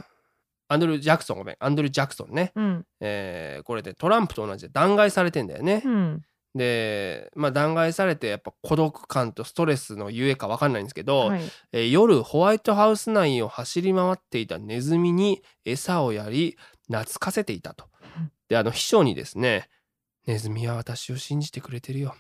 [0.69, 1.56] アンドリュー・ジャクソンごめん。
[1.60, 2.86] アンドリュー・ジャクソンね、うん。
[3.00, 6.22] えーこれでトランプと同じで弾劾されてんだよね、うん
[6.56, 11.42] でまあ弾劾されてやっぱ孤独感とストレスのゆえか分かんないんですけど、はい。
[11.72, 17.86] えー夜ホワイトハウス内を走り回っていたネズミに餌をやり懐かせていたと。
[18.18, 18.32] うん。
[18.50, 19.70] であの秘書にですね
[20.28, 22.16] 「ネズミは私を信じてくれてるよ」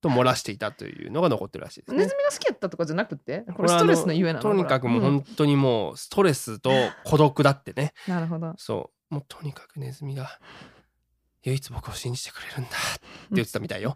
[0.00, 1.98] と漏らしていたというのが残ってるらしいですね。
[1.98, 2.14] ネズ。
[2.16, 3.40] ミが好きやったとかじゃなくて？
[3.48, 6.70] ここれストレスのゆえなのとにかくもう本当にもうストレスと
[7.04, 7.92] 孤独だってね。
[8.06, 8.54] なるほど。
[8.58, 9.14] そう。
[9.14, 10.38] もうとにかくネズミが
[11.44, 13.00] 唯一僕を信じてくれるんだって
[13.32, 13.94] 言ってたみたいよ。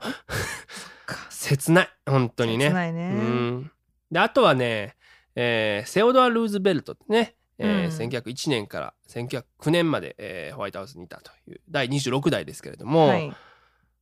[1.30, 1.88] 切ない。
[2.06, 2.66] 本当にね。
[2.66, 3.08] う切ないね。
[3.14, 3.70] ん。
[4.10, 4.96] であとはね、
[5.34, 8.10] えーセオドア・ルーズベルトってね、えーうん。
[8.10, 13.32] 1901年から1909年まで、えーホワイトハウスにいたという第26代ですけれども、はい。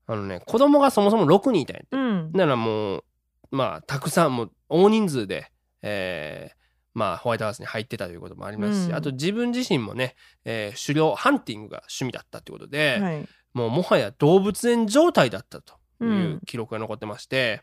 [0.07, 1.97] あのね子供がそもそも6人いたんやって。
[1.97, 2.33] うん。
[2.33, 3.05] ならもう
[3.51, 5.51] まあたくさんもう大人数で、
[5.83, 6.60] えー
[6.95, 8.95] まあホワイトハウスに入ってたということもありますし、うん。
[8.95, 13.29] あと自分自身もね、えー狩猟ハンティングが趣味だったということで、はい。
[13.53, 16.41] もうもはや動物園状態だったといううん。
[16.47, 17.63] 記録が残ってまして、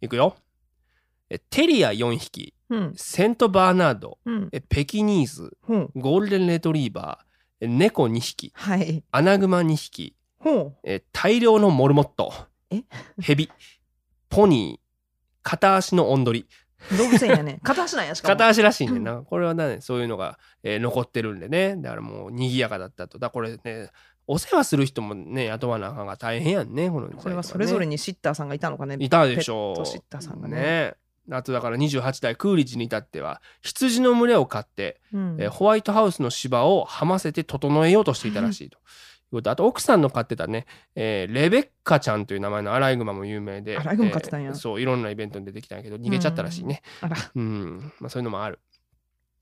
[0.00, 0.36] いくよ。
[1.30, 2.92] えテリア4匹うん。
[2.96, 4.18] セントバーナード
[4.68, 5.56] ペキニーズ
[5.94, 9.02] ゴールデンレトリーバーえ猫2匹はい。
[9.10, 10.14] アナグマ2匹
[11.12, 12.32] 大量のモルモット
[12.70, 12.82] え？
[13.20, 13.50] ヘビ
[14.28, 14.88] ポニー
[15.42, 16.46] 片足のオンドリう
[16.96, 17.60] 動物園やね。
[17.64, 18.34] 片足なんやしかも。
[18.34, 21.76] 片足らしいねんな、これはねそういうのが、えー残ってるんでね。
[21.76, 23.18] だからもう賑やかだったと。
[23.18, 23.90] だこれね
[24.26, 27.14] お世話する人もね雇わなあかんが大変やんねこのね。
[27.16, 28.96] これはそれぞれにシッターさんがいたのかね。
[29.00, 29.86] いたでしょう。
[29.86, 30.94] シッターさんがね。
[31.30, 35.36] あとだから28代クーリッジに至っては羊の群れを飼って、うん。
[35.38, 38.78] えーホワイトハウスの芝をはませて整えようとしていたらしいと。
[39.28, 39.50] いうこと。
[39.50, 44.50] あと奥さんの飼ってたね、えーレベッカちゃんという名前のアライグマも有名でアライグマ飼ってたんや。
[44.50, 46.82] えーそういろんなイベントに出てきたんやけど逃げちゃったらしいね。
[47.00, 47.16] あら。
[47.34, 48.58] うん、まあ、そういうのもある。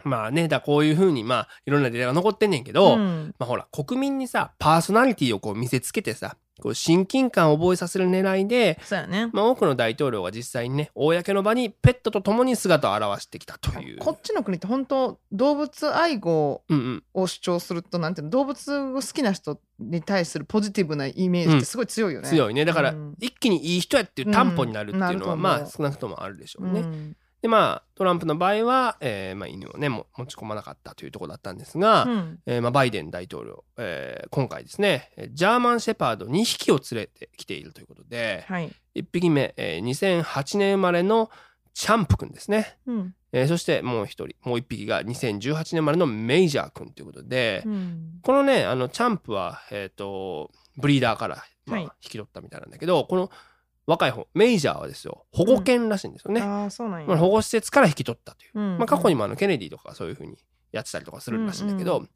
[0.04, 3.34] まあねだこういうふうにまあいろんなデータが残ってんねんけど、うん。
[3.38, 9.28] まあほら国民にさパーソナリティをこう見せつけてさこう親近感を覚えさせる狙いでそうやね。
[9.32, 13.98] まあ、多くの大統領が実際にね公の場にペットと共に姿を現してきたという。
[13.98, 22.28] こっちの国って本当動物愛護うんうん、を主張するとなんていうの動物を好きな人に対するポジティブなイメージってすごい強いよね。
[22.28, 22.64] 強いね。
[22.64, 23.14] だから、うん。
[23.20, 25.42] 一気にいい人やっていう担保になるっていうのは、うん。
[25.42, 26.80] まあ少なくともあるでしょうね。
[26.80, 32.38] うんでまあトランプの場合は、えーまあ、犬をねも持ち込まなかったというところだったんですが、うん。
[32.44, 38.72] えーまあ、バイデン大統領、えー今回ですねジャーマンシェパード2匹を連れてきているということで、はい。
[38.96, 39.84] 1匹目、えー
[40.24, 41.30] 2008年生まれの
[41.72, 42.78] チャンプくんですね。
[42.86, 43.14] うん。
[43.32, 48.18] えーそしてもう一人もう一匹が2018年生まれのメイジャー君ということで、うん。
[48.22, 51.84] このねあのチャンプは、えー、とブリーダーから、まあはい。
[51.84, 53.30] 引き取ったみたいなんだけどこの
[53.86, 57.06] 若い方メイジャーはですよ保護犬らしいんですよね、ああそうなんや。
[57.06, 60.36] まあ、保護施設から引き取ったという、うんまあ、過去にもあのケネディとかそういうふうに
[60.72, 62.08] やってたりとかするらしいんだけど、うんう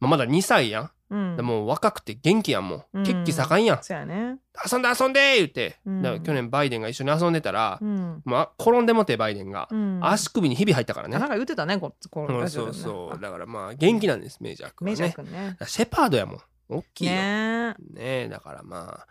[0.00, 0.90] まあ、まだ2歳やん。
[1.10, 1.36] うん。
[1.36, 2.98] でもう若くて元気やんもう。
[2.98, 3.04] うん。
[3.04, 4.38] 血気盛んやん、そうやね。
[4.70, 6.02] 遊んで遊んで言って、うん。
[6.02, 8.22] だから去年バイデンが一緒に遊んでたらう、ん。
[8.24, 10.00] まあ、転んでもってバイデンが、うん。
[10.02, 11.16] 足首にひび入ったからね。
[11.16, 12.48] あなんか言ってたねここね。
[12.48, 13.20] そうそう。
[13.20, 15.56] だからまあ元気なんですメジャー君メジャーはね君ね。
[15.66, 16.40] シェパードやもん。
[16.68, 17.12] 大きいよ。
[17.12, 19.06] ねねえだからまあ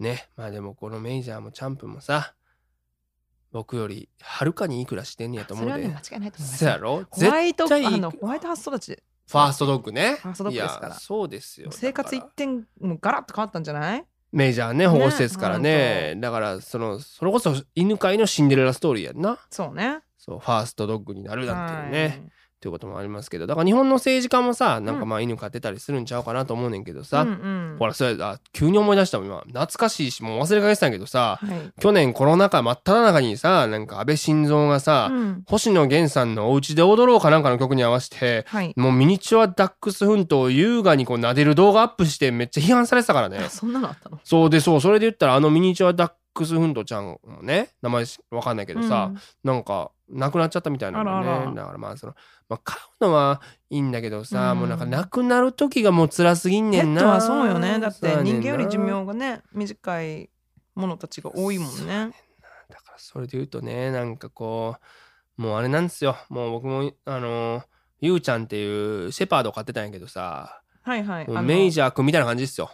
[0.00, 0.28] ね。
[0.36, 2.34] まあでもこのメジャーもチャンプもさ
[3.52, 5.82] 僕よりはるかにいくらしてんねやとそ思うで。
[5.82, 6.58] れはね間違いないと思います。
[6.58, 7.06] そうやろ？
[7.10, 10.16] ホワイトあのホワイトハウス育ちファーストドッグね。
[10.20, 10.94] ファーストドッグですから。
[10.94, 11.70] そうですよ。
[11.72, 14.04] 生活一点もうガラッと変わったんじゃない？
[14.32, 16.14] メジャーね保護施設からね。
[16.18, 19.38] だからそのそれこそ犬飼いのシンデレラストーリーやんな。
[19.50, 20.00] そうね。
[20.18, 27.76] そうファーストドッグになるなんていうはねいっていうこともありますけどだから日本の政治家もさなんかまあ犬飼ってたりするんちゃうかなと思うねんけどさ、うんうん。
[27.78, 29.40] ほらそれあ急に思い出したもん今。
[29.46, 31.80] 懐かしいしもう忘れかけてたんやけどさはい。
[31.80, 35.42] 去年コロナ禍真っ只中にさなんか安倍晋三がさ、うん。
[35.46, 38.74] 星野源さんの「おうちで踊ろう」かなんかの曲に合わせてはい。
[38.76, 43.38] もうミニチュアダックスフントを優雅にこう撫でる動画アップしてめっちゃ批判されてたからね。
[43.38, 44.20] あそんなのあったの？
[44.22, 49.10] そうでそうそれで言ったらあのミニチュアダックスフントちゃんもね名前わかんないけどさ、
[49.42, 51.28] なんか亡くなっちゃったみたいなんだよね。
[51.28, 51.52] あらあら。
[51.54, 52.14] だからまあその、
[52.48, 54.58] まあ、飼うのはいいんだけどさ、うん。
[54.60, 57.00] もうなんか亡くなる時がもう辛すぎんねんな。
[57.00, 57.78] ペットはそうよね。
[57.78, 60.30] だって人間より寿命がね短い
[60.74, 62.12] ものたちが多いもんね。
[62.68, 64.76] だからそれで言うとねなんかこ
[65.38, 66.16] うもうあれなんですよ。
[66.28, 67.62] もう僕もあの
[68.00, 71.28] ゆうちゃんっていうシェパード飼ってたんやけどさはいはい。
[71.28, 72.70] もうメイジジャー君みたいな感じですよ、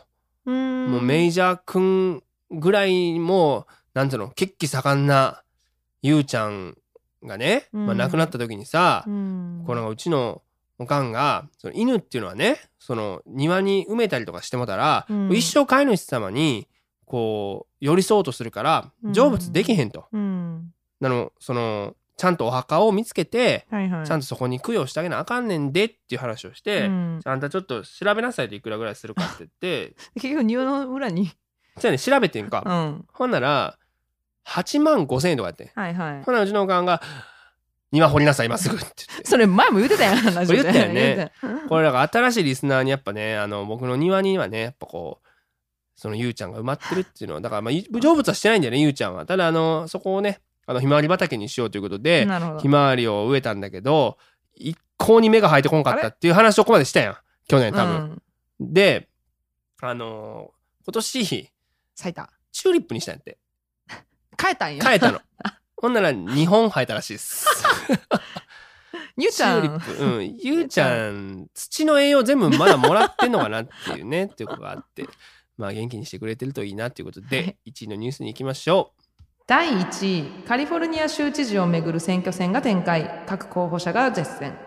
[0.47, 5.43] ャーもうメイジャー君ぐらいもうなんていうの血気盛んな
[6.03, 6.77] ゆうちゃん
[7.25, 9.65] がね、まあ、うん亡くなった時にさ、うん。
[9.67, 10.43] このうちの
[10.79, 15.33] おかんがその犬っていうのはねその庭に埋めたりとかしてもたら、うん。
[15.33, 16.69] 一生飼い主様に
[17.05, 19.15] こう寄り添おうとするからうん。
[19.15, 20.07] 成仏できへんと。
[20.13, 20.73] うん。
[21.01, 24.07] なのそのちゃんとお墓を見つけてはいはい。
[24.07, 27.21] ちゃんとそこに供養してあげなあかんねんでっていう話をして、うん。
[27.25, 29.97] あんたちょっと調べなさいといくらぐらいするかって言って。
[30.15, 31.31] 結局庭の裏に。
[31.79, 33.05] じゃあね調べてんか、うん。
[33.13, 33.79] ほんなら
[34.47, 35.71] 8万5千円とかやってん。
[35.75, 36.23] はいはい。
[36.23, 37.03] ほんならうちのおかんが
[37.93, 39.27] 「庭掘りなさい今すぐ」って言って。
[39.27, 41.33] それ前も言ってたやんラジオで言ったよね。
[41.69, 45.29] これだから新しいリスナーにやっぱねあの僕の庭にはねやっぱこう
[45.97, 49.27] そのゆうちゃんが埋まってるっていうのはだからまあい成仏はしてないんだよねゆうちゃんは。
[49.27, 52.27] ただあのそこをねあのひまわり畑にしようということで
[52.61, 54.19] ひまわりを植えたんだけど
[54.55, 57.17] 一向に芽が生えてこんかったっていう話をここまでしたやん。
[57.49, 58.21] 去年多分、
[58.61, 58.73] うん。
[58.73, 59.09] で
[59.81, 60.51] あの
[60.85, 61.51] 今年
[61.95, 62.31] 咲いた。
[62.53, 63.39] チューリップにしたんやって
[64.41, 64.85] 変えたんや。
[64.85, 65.21] 変えたの。
[65.77, 67.47] ほんなら2本生えたらしいです。
[69.19, 69.83] ゆうちゃん。
[69.99, 70.37] うん。
[70.39, 75.07] ゆうちゃん土の栄養全部まだもらってんのかなっていうねっていうことがあって。
[75.57, 78.93] まあ元気にしてくれてるといいなっていうことで1位のニュースに行きましょ
[79.47, 83.25] 第1位カリフォルニア州知事をめぐる選挙戦が展開。
[83.27, 84.66] 各候補者が絶戦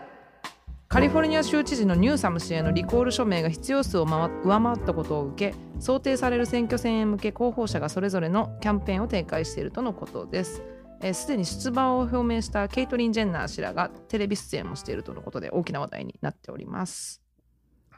[0.92, 10.64] カリフォルニア州知事のニューサム氏へのリコール署名が必要数を回上回ったことを受け想定される選挙戦へ向け候補者がそれぞれのキャンペーンを展開しているとのことです。
[11.00, 17.22] えーすでに出馬を表明したケイトリン・ジェンナー氏らがテレビ出演もしているとのことで大きな話題になっております。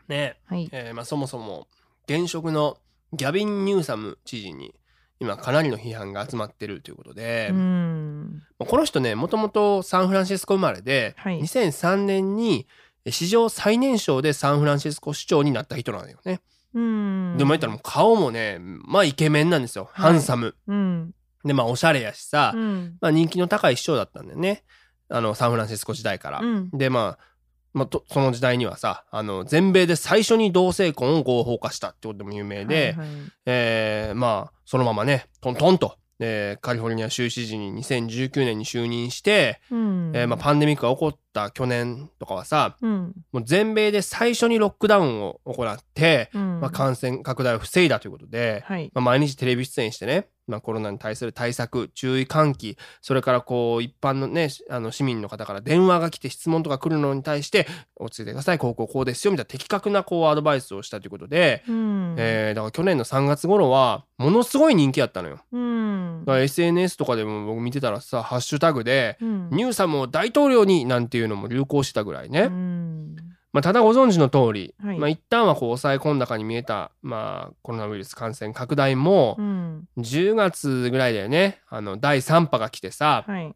[0.06, 0.36] うね。
[0.44, 0.68] はい。
[0.70, 1.68] えーまあ、そもそも
[2.06, 2.76] 現職の
[3.14, 4.74] ギャビン・ニューサム知事に
[5.20, 8.42] 今かなりの批判が集まってるということで、うーん。
[8.58, 11.40] まあこの人ねもともとサンフランシスコ生まれで、はい。
[11.40, 12.66] 2003年に
[13.08, 16.40] 史上最年少でサンフランシスコ市長になった人なんだよね。
[16.74, 17.38] うーん。
[17.38, 20.12] でも言ったらもう顔もねまあイケメンなんですよ、はい。
[20.12, 20.54] ハンサム。
[20.66, 21.14] うん。
[21.44, 22.96] でまあおしゃれやしさ、うん。
[23.00, 24.64] まあ、人気の高い市長だったんだよね。
[25.08, 26.40] あのサンフランシスコ時代から。
[26.40, 26.70] うん。
[26.70, 27.31] でまあ
[27.74, 33.18] まあ、とその時代にはさあの全米で最初に同性婚を合法化したってことでも有名で、はいはい。
[33.46, 40.12] えーまあそのままねトントンと、えーカリフォルニア州知事に2019年に就任して、うん。
[40.14, 43.14] えーまあ、パンデミックが起こった去年とかはさうん。
[43.32, 46.60] もう全米で最初にロックダウンを行って、うん。
[46.60, 48.90] まあ、感染拡大を防いだということで、はい。
[48.94, 57.66] まあ、毎日テレビ出演してね、まあ、コロナに対する対策注意喚起それからこう一般のねあの市民の方から電話が来て質問とか来るのに対して
[57.96, 62.14] 「落ち着いてくださいこうこうこうですよ」みたいな的確なこうアドバイスをしたということで、うん。
[62.18, 65.38] えーだから去年の3月頃はものすごい人気やったのよ。
[65.52, 66.24] うん。
[66.26, 72.42] SNS とかでも僕見てたらさハッシュタグでうん「ニューサムを大統領に」なんていうのも流行したぐらいね。
[72.42, 73.16] うん。
[73.52, 74.98] まあ、ただご存知の通り、はい。
[74.98, 79.88] まあ、一旦はこう抑え込んだかに見えた、まあ、コロナウイルス感染拡大もうん。
[79.98, 81.60] 10月ぐらいだよね。
[81.68, 83.54] あの第3波が来てさはい。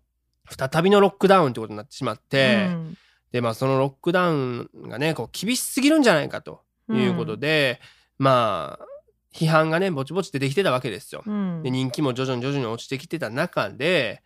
[0.48, 2.98] 再びのロックダウンってことになってしまって、うん。
[3.32, 7.80] でまあそのロックダウンがねこう厳しすぎるんじゃないかということで、
[8.18, 8.86] まあ
[9.34, 11.22] 批判がねぼちぼち出てきてたわけですよ。
[11.26, 11.62] うん。
[11.62, 14.22] で人気も徐々に徐々に落ちてきてた中で、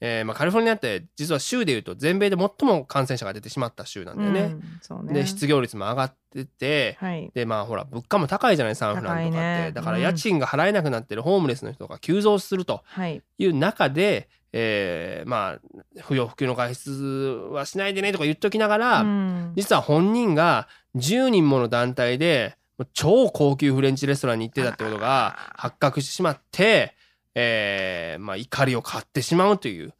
[0.00, 4.40] えーまあ、カリフォルニアって実は州でいうと全米で最も感染者が出てしまった州なんだよね。
[4.40, 5.14] うんそうね。
[5.14, 7.30] で失業率も上がっててはい。
[7.34, 13.22] でまあほら物価も高いじゃないサンフランとかって、ねだから家賃が払えなくなってるホームレスの人が急増するとはい。
[13.38, 22.56] いう中で、えーまあ不要不急の外出はしないでねとか言っときながら、うん実は本人が10人もの団体で
[22.92, 26.94] 超高級フレンチレストランに行ってたってことが発覚してしまって、
[27.38, 29.92] えーまあ、怒りを買ってしまうという。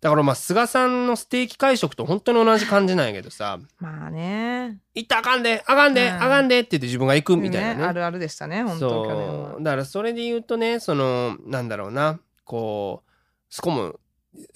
[0.00, 3.58] だからまあ菅さんのステーキ会食と本当に同じ感じなんやけどさ。
[3.80, 4.78] まあね。
[4.94, 6.14] 「行ったらあかんであかんで、うん。
[6.14, 7.84] あかんで」って言って自分が行くみたいなね。
[7.84, 9.56] あるあるでしたね、本当去年は。
[9.60, 13.96] だからそれで言うとねそのなんだろうなこうしかも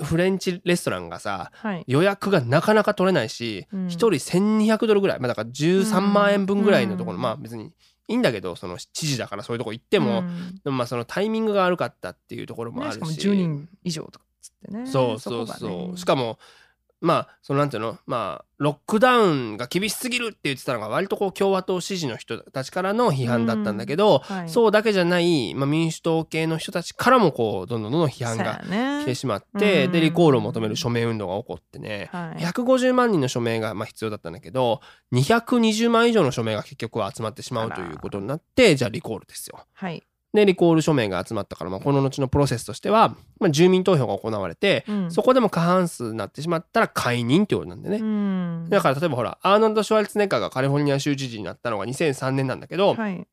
[0.03, 1.85] フレンチレストランがさはい。
[1.89, 3.87] 予約がなかなか取れないし、うん。
[3.87, 7.23] 1人1200ドルぐらい、まあ、だから13万円分ぐらいのところ、うん。
[7.23, 7.73] まあ別に
[8.09, 10.61] いいんだけどその知事だからそういうとこ行っても、うん。
[10.65, 14.87] でもまあそのタイミングが悪かったっていうところもあるし、ねしかも10人以上とかっつってね。
[14.87, 15.97] そうそうこそう、がね。
[15.97, 16.39] しかも
[17.01, 28.63] まあそのなんていうのまあロックダウンが厳しすぎるって言ってたのが割とこう共和党支持の人たちからの批判だったんだけど、はいそうだけじゃない、まあ、民主党系の人たちからもこうどんどんどんどん批判が
[29.03, 34.81] 来てしまって、うんでリコールを求める署名運動が起こってね、はい150万人の署名がまあ必要だったんだけど
[35.13, 39.61] 220万以上の署名が結局は集まってしまうということになってじゃあリコールですよ。
[39.73, 40.03] はい。
[40.35, 47.99] でリコール署名が集まったから、まあ、この後のプロセスとしては、まあ、住民投票が行われて、うんそこでも過半数になってしまったら解任ってことなんでね。
[47.99, 53.27] うんだから例えばほらアーノルド・シュワルツェネッガーがカリフォルニア州知事になったのが2003年なんだけど、はい。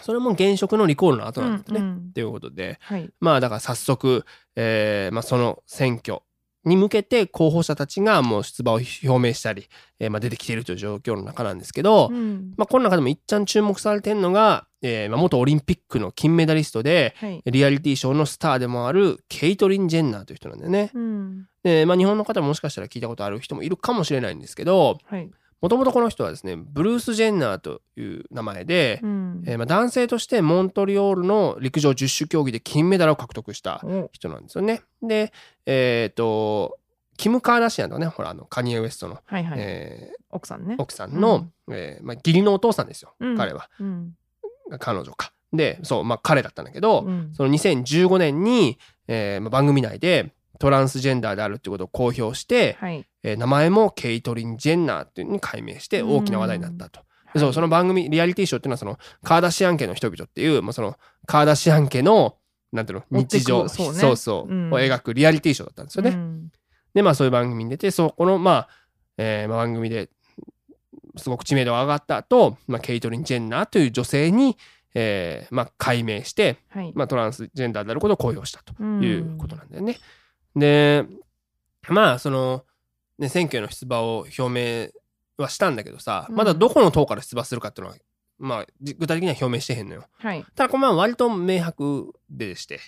[0.00, 1.80] それも現職のリコールの後なんだよね。
[1.80, 3.10] うんうんっていうことではい。
[3.20, 4.24] まあだから早速、
[4.54, 6.20] えーまあ、その選挙
[6.66, 9.68] に向けて候補者たちがもう出馬を表明したり、
[10.00, 17.42] えーまあ、出てきているという状況の中なんですけど、うんまあ、この中でも一旦注目されてるのが、えーまあ、元オリンピックの金メダリストではい。
[17.46, 20.90] リアリティショーのスターでもあるケイトリン・ジェンナーという人なんだよね。
[20.92, 25.30] うんで、まあ、日本の方ももしかしたら聞いたことある人もいるかもしれないんですけどはい。
[25.60, 34.82] もともとこの人はですねブルース・ジェンナーという名前で、うんえーまあ、男性としてモントリオールの陸上十種競技で金メダルを獲得したお人なんですよね。
[35.02, 35.32] で、
[35.64, 36.78] えっ、と、
[37.16, 39.58] キム・カーダシアンとね、ほら、あの、カニエ・ウエストの、はいはい。
[39.60, 40.76] えー奥さんね。
[40.78, 43.70] 奥さんの、えーまあ、義理のお父さんですよ、うん彼は。
[43.80, 44.14] うん。
[44.78, 45.32] 彼女か。
[45.52, 48.78] で、そう、まあ、彼だったんだけど、うんその2015年に、
[49.08, 53.06] えーまあ、番組内でトランスジェンダーであるってことを公表して、はい。
[53.26, 57.00] えー名前もケイトリン・ジェンナーっていうのに改名して大きな話題になったと。
[57.34, 60.96] でそうその番組リアリティショーっていうのはそのカーダシアン家の人々っていう、まあ、その
[61.26, 62.36] カーダシアン家の
[62.72, 66.10] なんていうの日常そうねそうそう、うんを描くリアリティショーだったんですよね。
[66.10, 66.52] うん
[66.94, 68.68] でまあそういう番組に出てそこのまあ、
[69.18, 70.08] えーまあ、番組で
[71.16, 74.56] すごく知名度が上がった後、まあケイトリン・ジェンナーという女性に、
[74.94, 76.92] えーまあ、改名して、はい。
[76.94, 79.98] まあ、トランスジェンダーであることを公表したとうんいうことなんだよね。
[80.54, 81.04] で
[81.88, 82.64] まあその、
[83.18, 84.90] ね、選挙への出馬を表明
[85.42, 87.98] はしたんだけどさ、うんまだどこの党から出馬するかっていうのは、
[88.38, 90.04] まあ、じ具体的には表明してへんのよ。
[90.18, 90.44] はい。
[90.54, 92.80] ただこれまあ割と明白でして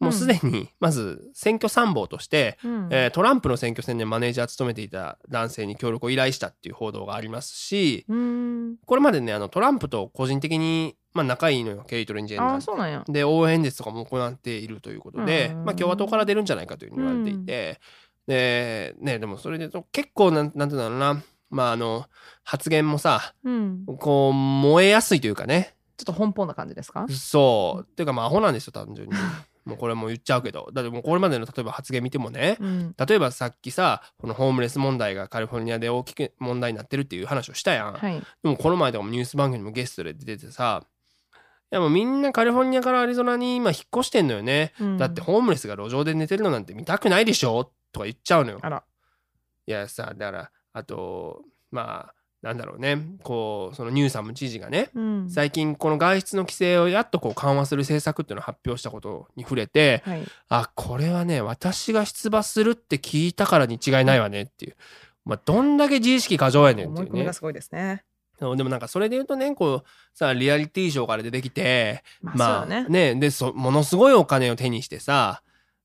[0.00, 8.76] もうすでにまず選挙参謀として、うんえートランプの選挙戦でマネージャー務めていた男性に協力を依頼したっていう報道がありますしうん。
[8.84, 13.04] これまでねあのトランプと個人的に、まあ、仲いいのよケイトリン・ジェンナーそうなんや。
[13.08, 17.80] で応援演説とかも行っているということで、うんまあ、共和党から出るんじゃないかというふうに言われていて、
[18.26, 21.22] でねでもそれで結構なんなんていうんだろうな。
[21.50, 22.06] まああの
[22.42, 23.84] 発言もさうん。
[23.98, 25.74] こう燃えやすいというかね。
[25.96, 27.06] ちょっと奔放な感じですか？
[27.08, 27.86] そう。
[27.88, 29.14] っていうかまあアホなんですよ単純に。
[29.64, 30.68] もうこれもう言っちゃうけど。
[30.72, 32.94] だってもうこれまでの例えば発言見てもねうん。
[33.06, 38.20] 例えばさっきさこのホームレス問題がカリフォルニアで大きく問題になってるっていう話をしたやん、はい。
[38.42, 40.86] でもこの前とかもニュース番組にもゲストで出ててさい
[41.70, 44.98] やもうみんなカリフォルニアからアリゾナに今引っ越してんのよね、うん。
[44.98, 47.70] だってホームレスが路上で寝てるのなんて見たくないでしょ？
[47.94, 48.82] とか言っちゃうのよあら。
[49.66, 55.30] いやさだからあとまあなんだろうねこうそのニューサム知事がねうん。
[55.30, 60.24] 最近この外出の規制をやっとこう緩和する政策っていうのを発表したことに触れてはい。
[60.48, 64.76] あこれはね私が出馬するって聞いたからに違いないわねっていう、
[65.24, 68.04] まあ、どんだけ自意識過剰やねんっていうねがすごいですね。
[68.38, 72.66] でもなんかそれで言うとねこうさリアリティショーから出てきてまあ、まあ。
[72.66, 75.42] ねでそものすごいお金を手にしてさ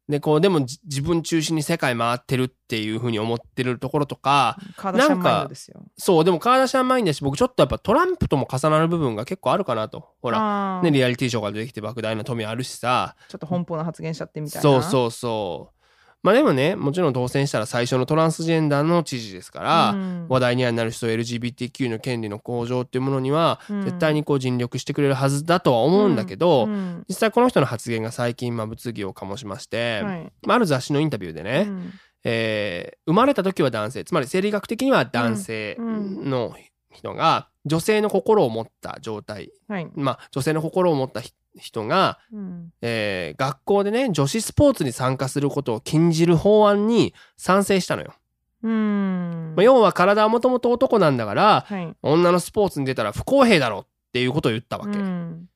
[0.09, 5.85] でこうでもじ自分中心に世界回ってるっていうふうに思ってるところとかカーダシャンマインドですよ。
[5.97, 14.61] そうでもカーダシャンマインだし僕ちょっとやっぱトランプとも重なる部分が結構あるかなとほららねリアリティショーから出てきて莫大な富あるしさちょっと奔放な発言しちゃってみたいな。
[14.63, 15.78] そうそうそう
[16.21, 20.25] まあでもねもちろん当選したら最初のトランスジェンダーの知事ですから、うん。
[20.27, 23.83] 話題にはなる人 LGBTQ の権利の向上っていうものにはうん。
[23.83, 30.31] 絶対にこう尽力してくれるはずだとは思うんだけど、うん実際この人の発言が最近まあ物議を醸しまして、はい。
[30.43, 31.93] まあ、ある雑誌のインタビューでね、うん。
[32.23, 36.29] えー生まれた時は男性つまり生理学的には男性うん。
[36.29, 36.53] の
[36.91, 39.87] 人が女性の心を持った状態、はい。
[39.95, 48.13] まあ、女性の心を持ったひ人が、うんえー学校でね女子スポーツに参加することを禁じる法案に賛成したのよ。
[48.61, 54.97] うんまあ、要は体はもともと男なんだからはい女のスポーツに出たら不公平だろっていうことを言ったわけ。
[54.97, 55.49] うん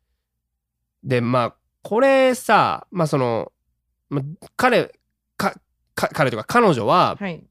[1.04, 3.52] でまあこれさまあその、
[4.10, 4.94] まあ、彼
[5.36, 5.56] か
[5.96, 7.44] か彼とか彼女ははい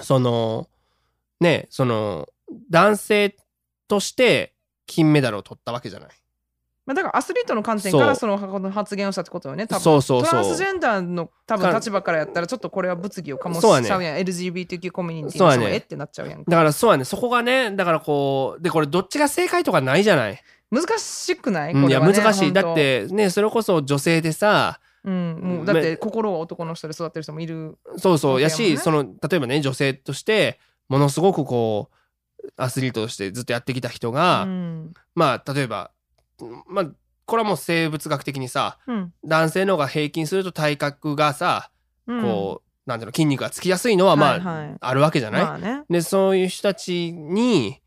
[0.00, 0.68] その
[1.40, 2.28] ねその
[2.70, 3.36] 男性
[3.88, 4.54] として
[4.86, 6.08] 金メダルを取ったわけじゃない。
[6.84, 8.38] まあ、だからアスリートの観点からそう。
[8.38, 9.82] その発言をしたってことよね多分。
[9.82, 15.58] そうそうトランそうスジェンダーの多分か立場からやったらちょっとこれは物議を醸しちゃうやん、LGBTQ コミュニティそうやね。
[15.58, 17.04] の人がえってなっちゃうやんだからそうやね。
[17.04, 20.40] そこがねだからこうでこれどっちが正解とかないじゃない？
[20.70, 21.72] 難しくない？
[21.72, 22.52] うんいや難しい。
[22.52, 27.76] だってねそれこそ女性でさうん、もうだって心は男の人で育ってる人もいる。
[27.96, 28.40] そうそう。
[28.40, 34.94] やし、その例えばね女性としてものすごくこうアスリートとしてずっとやってきた人が、うん。
[35.16, 35.90] まあ例えば
[36.66, 36.86] まあ
[37.24, 39.12] これはもう生物学的にさうん。
[39.24, 41.70] 男性の方が平均すると体格がさ、
[42.06, 42.22] うん。
[42.22, 44.76] こうなんていうの筋肉がつきやすいのはまあ、はいはい。
[44.80, 45.82] あるわけじゃない、まあね。
[45.88, 47.82] でそういう人たちに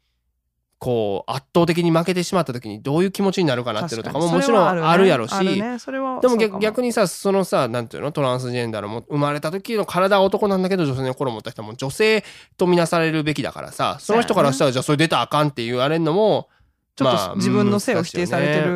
[0.78, 5.78] こう圧倒的に負けてしまった時にどういう気持ちになるかなっていうのとかももちろんあるやろし、ね、
[6.22, 12.24] でも逆逆にさそのさなんていうのトランスジェンダーのも生まれた時の体は男なんだけど女性の心を持った人はもう女性
[12.58, 16.50] とみなされるべきだからさその人からしたらじゃあそれ出たらあかんって言われるのも
[16.96, 18.68] ちょっとまあ自分の性を否定されてる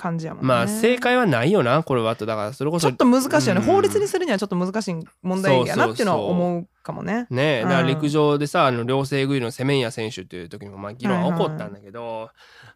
[0.00, 0.42] 感じやもん。
[0.42, 2.16] ねまあ正解はないよなこれは。
[2.16, 3.66] とだからそれこそちょっと難しいよね、うん。
[3.66, 7.26] 法律にするにはちょっと難しい問題やなっていうのは思うかもね。
[7.28, 12.30] ねだから陸上でさ、あの両性グイのセメンヤ選手っていう時にもまあ議論は起こったんだけど、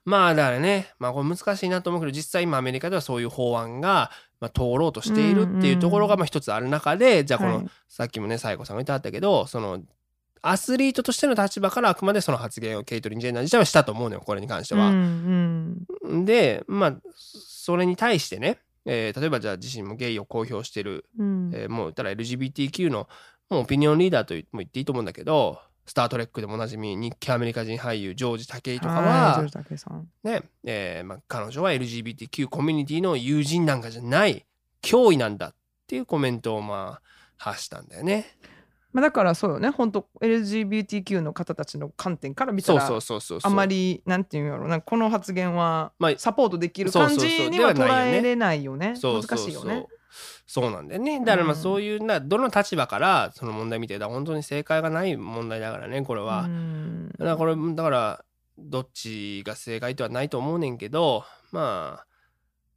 [0.05, 7.67] まあだからねまあこれ難しいなと思うけど実際今アメリカではそういう法案が、まあ、通ろうとしているっていうところがまあ一つある中で、じゃあこの、はい。
[7.89, 9.81] さっきもね西郷さんが言ってあったけどその
[10.47, 14.88] アスリートとしての立場からあくまでその発言をケイトリン・ジェンナー自体はしたと思うのよこれに関しては。
[14.88, 15.86] うん
[16.26, 23.09] でまあそれに対してね、えー例えばじゃあ自身もゲイを公表してるうんうんえーもう言ったら LGBTQ の
[23.49, 29.36] もうオピニオンリーダーとも言っていいと思うんだけど「スター・トレック」でもおなじみ日系アメリカ人俳優ジョージ・タケイとかは
[30.22, 34.45] ねえーまあ、彼女は LGBTQ コミュニティの友人なんかじゃない
[34.82, 35.55] 脅威なんだっ
[35.86, 37.03] ていうコメントをまあ
[37.36, 38.26] 発したんだよね。
[38.95, 39.70] まあ、だからそうよね。
[39.70, 43.51] 本当 LGBTQ の方たちの観点から見たらそうそうそうそうそう。
[43.51, 44.76] あんまりなんていうんやろな。
[44.76, 48.95] んかこの発言はまあサポートできる感じには捉えれないよね。
[49.03, 49.88] 難しいよね。
[50.47, 51.18] そうなんだよね。
[51.18, 51.61] だからまあうん。
[51.61, 56.42] そういうなどの立場からその問題見てだから本当に正解がない問題だからねこれは。
[56.42, 57.09] うん。
[57.18, 58.24] だからこれだから
[58.57, 62.07] どっちが正解ではないと思うねんけどまあ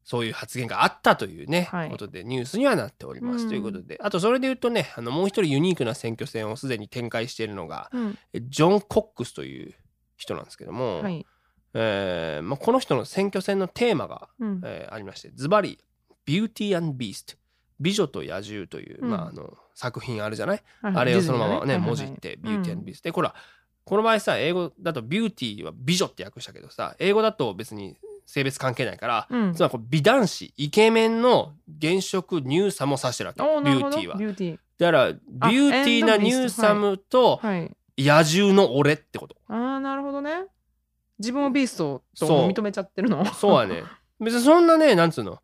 [0.09, 1.89] そういう発言があったというね、はい。
[1.89, 3.49] ことでニュースにはなっております、うん。
[3.49, 8.17] ということであとそれで言うとねあのもう一人ユニークな選挙戦をすでに展開しているのがうん。
[8.31, 9.75] えジョン・コックスという
[10.15, 11.25] 人なんですけども、はい。
[11.73, 14.61] えーまあ、この人の選挙戦のテーマが、うん。
[14.63, 15.77] えーありましてズバリ
[16.25, 17.33] 「ビューティービースト」
[17.79, 19.09] 美女と野獣という、うん。
[19.11, 20.63] まあ、あの作品あるじゃない？
[20.81, 22.85] あれをそのままね、もじって、ビューティーうん。
[22.85, 23.09] ビースト。
[23.09, 23.35] で、これは、
[23.83, 27.95] この場合さ、英語だとビューティーは美女って訳したけどさ、英語だと別に
[28.27, 29.53] 性別関係ないから、うん。
[29.55, 33.41] つまりこう美男子、イケメンの現職、ニューサムを指してるわけ。
[33.41, 34.15] ビューティーは。
[34.17, 34.59] ーティー。
[34.77, 39.37] だから、ビューティーなニューサムとはい野獣の俺ってこと。
[39.47, 40.45] ああなるほどね。
[41.17, 43.25] 自分をビーストと認めちゃってるの？
[43.25, 43.51] そう。
[43.53, 43.81] はね。
[44.19, 45.39] 別にそんなね、なんつうの、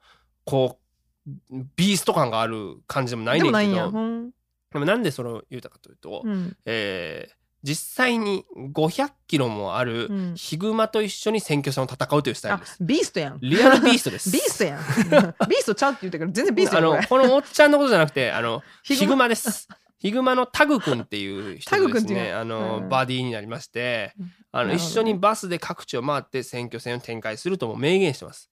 [0.45, 0.77] こ
[1.25, 4.31] う、ビースト感がある感じでもないねんけど、うん
[4.71, 6.57] でもなんでそれを言うたかというと、うん。
[6.65, 10.33] えー実際に500キロもあるうん。
[10.35, 12.77] ヒグマと一緒に選挙戦を戦うというスタイルあです。
[12.81, 13.39] ビーストやん。
[13.41, 14.29] リアルビーストです。
[14.35, 14.79] ビーストやん。
[15.49, 19.29] ビーストちゃうって言ったけど全然ビーストあやんこれのこのおっちゃんのことじゃなくてあの ヒグマ。
[19.29, 19.69] です。
[19.97, 22.89] ヒグマのタグ君っていう人タグがですねあの、うん。
[22.89, 24.31] バディになりましてうん。
[24.51, 28.49] あの、一緒にバスで各地を回って選挙戦を展開するとも明言してます。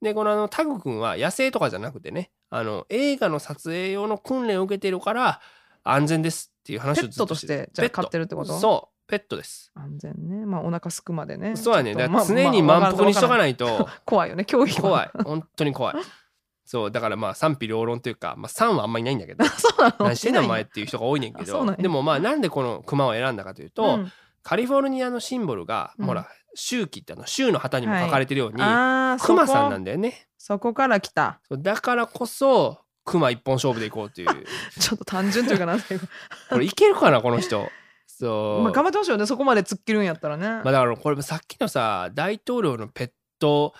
[0.00, 5.40] でこのあのタグ君は野生とかじゃなくてねあの映画の撮影用の訓練を受けてるから
[5.82, 8.58] 安全ですっていう話をずっとペットとしてじゃあ飼ってるってこと？
[8.58, 8.94] そう。
[9.08, 9.72] ペットです。
[9.74, 10.44] 安全ね。
[10.44, 11.56] まあお腹すくまでね。
[11.56, 11.94] そうやね。
[11.94, 13.56] だからまあ常に満腹にしとかいない。
[13.56, 14.82] と 怖いよね競技は。
[14.82, 15.10] 怖い。
[15.24, 15.94] 本当に怖い。
[16.66, 20.04] そう、だからまあ賛否両論というか、まあ3はあんまりいないんだけど、 そうなの？
[20.04, 21.74] 何してんのお前っていう人が多いねんけど。
[21.76, 24.12] でもまあなんでこの熊を選んだかというと、うん。
[24.42, 30.28] カリフォルニアのシンボルが、うんほら、周期ってあの州の旗にも書かれてるように、あー熊さんなんだよね。
[30.36, 31.40] そこから来た。
[31.50, 34.28] だからこそ、クマ一本勝負でいこうっていう。
[34.78, 35.78] ちょっと単純というかな
[36.50, 37.70] これいけるかなこの人。
[38.06, 39.24] そう、まあ頑張ってほしいよね。
[39.26, 43.74] そこまで突っ切るんやったらね、まあ、だからこれさっきのさ大統領のペット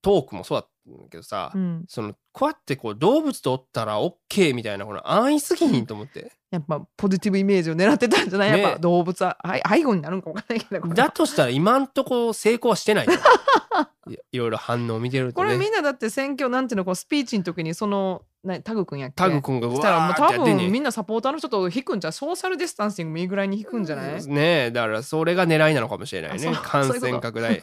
[0.00, 6.32] トークもそうだったんだけどさ、うん、そのこうやってこう動物とおったら OK みたいなこの安易すぎひんと思って。
[6.52, 8.62] やっぱポジティブイメージを狙ってたんじゃない、ね。
[8.62, 10.88] やっぱ動物は愛愛護になるんか分かんないけど。
[10.88, 13.06] だとしたら今んとこ成功はしてない
[14.32, 15.48] いろいろ反応見てるとね。
[15.48, 19.14] これみんなだって選挙なんていうのこうスピーチの時にそのなタグ君やっけ？
[19.16, 26.52] タグ君がうわしたらもうみんなサポーターの人と引くんじゃうソーシャルディスタンシングもいいぐらいに引くんじゃない、ねえだからそれが狙いなのかもしれないね。
[26.62, 27.62] 感染拡大。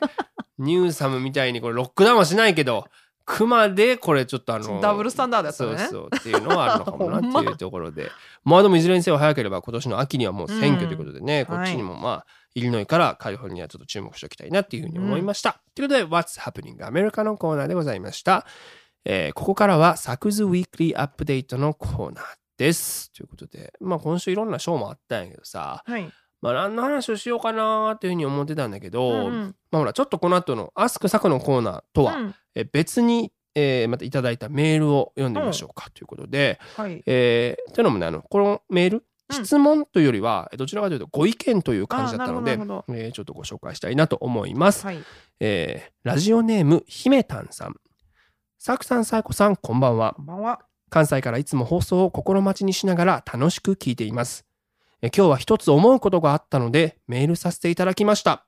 [0.60, 2.86] ニューサムみたいにこれロックダウンはしないけど
[3.26, 8.12] クマでこれちょっとあのダブルスタンダードやったそうそうっていうのはあるのかもなっていう ところで。
[8.44, 12.26] まあでもいずれにせよ早ければ今年の秋にはもう選挙ということでね、うんこっちにもまあ
[12.56, 15.62] イリノイからカリフォルニアちょっと注目しておきたいなっていうふうに思いました。
[15.74, 18.46] ということで What's Happening アメリカのコーナーでございました。
[19.06, 22.24] えーここからはサクズウィークリーアップデートのコーナー
[22.58, 23.12] です。
[23.12, 26.10] ということで、まあ今週いろんなショーもあったんやけどさ、はい、
[26.42, 29.56] まあ何の話をしようかなっていうふうに思ってたんだけど、うんうん。
[29.72, 32.36] まあほらちょっとこの後のアスクサクのコーナーとは、うん。
[32.56, 37.04] えー別に、えーまたいただいたメールを読んでみましょうかということで、はい。
[37.06, 45.00] えーというのもねあのこのメールうん質問というよりは、どちらかというとご意見という感じだったのでえーちょっとご紹介したいなと思います、はい。
[45.40, 47.76] えーラジオネームひめたんさん
[48.66, 54.46] さくさんさいこさんこんばんはこんばんは関西からいつも放送を心待ちにしながら楽しく聞いています。
[55.02, 58.46] え今日は一つ思うことがあったのでメールさせていただきました。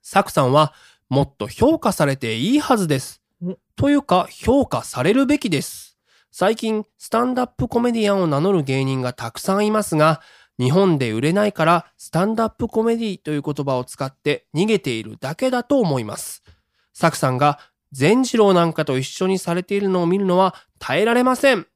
[0.00, 0.74] サクさんは
[1.08, 3.58] もっと評価されていいはずですお。
[3.74, 5.98] というか評価されるべきです。
[6.30, 10.20] 最近スタンダップコメディアンを名乗る芸人がたくさんいますが、
[10.56, 16.44] 日本で売れないからスタンダップコメディという言葉を使って逃げているだけだと思います。
[16.92, 17.58] サクさんが
[17.96, 21.66] 善次郎なんかと一緒にされているのを見るのは耐えられません。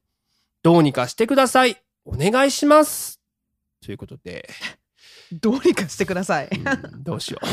[0.61, 1.77] どうにかしてください。
[2.05, 3.19] お願いします。
[3.83, 4.47] ということで、
[5.33, 7.45] どうにかしてくださいうんどうしよう。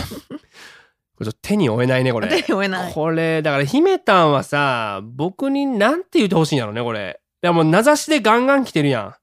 [1.14, 2.28] これちょっと手に負えないね、これ。
[2.28, 7.20] 手に負えないこれ、だから、姫たんはさ、僕になんて言ってほしいんやろね、これ。
[7.42, 9.14] いや、もう名指しでガンガン来てるやん。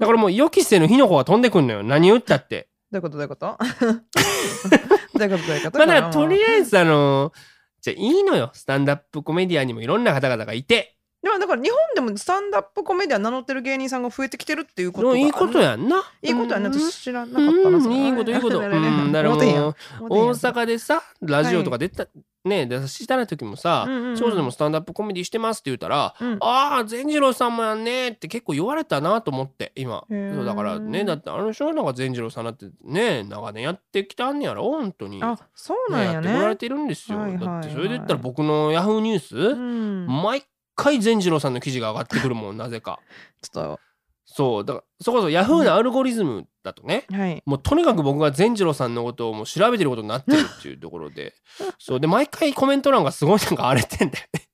[0.00, 1.84] だからもう予期せぬ火の粉が飛んでくんのよ。
[1.84, 2.68] 何言ったって。
[2.90, 3.16] どういうこと？
[3.16, 3.56] どういうこと？
[5.16, 5.46] どういうこと？
[5.46, 5.78] どういうこと？
[5.78, 7.32] まあ、だからとりあえず、あの、
[7.80, 8.50] じゃあいいのよ。
[8.54, 10.96] スタンダップコメディアンにもいろんな方々がいて。
[11.22, 16.04] でもだから日本でもスタンダップコメディアン名乗ってる芸人さんが増えてきてるっていうことがいいことやんな。
[16.22, 18.60] いいことやん私知らなかったないいこといいこと。
[18.60, 22.06] うん、だから思てんやんもう、大阪でさ、ラジオとか出た、
[22.44, 30.04] ね、出したら時もさ、うんうんうん少女でもスタンダップコメディしてますって言ったら、うんああ、善次郎さんもやんねって結構言われたなと思って、今。
[30.10, 35.22] へーそうだからね、だってあの人なんか善次郎さんだってね、長年やってきたんやろ、本当に。
[35.22, 37.18] あそうなんね、ややってこられねてるんですよ。
[37.18, 43.00] はいはいはいだってそれで言ったら僕のヤフーニュース、うん毎回善次郎さんの記事が上がってくるもん、なぜか。
[43.42, 43.78] ちょっ
[44.24, 47.42] そう、だから、そこそヤフーのアルゴリズムだとね、とはい。
[47.46, 51.34] もうとにかく僕が善次郎さんのことをもう調べてることになってるっていうところで。
[51.78, 52.00] そう。
[52.00, 54.48] で毎回コメント欄がすごいなんか荒れてんだよね。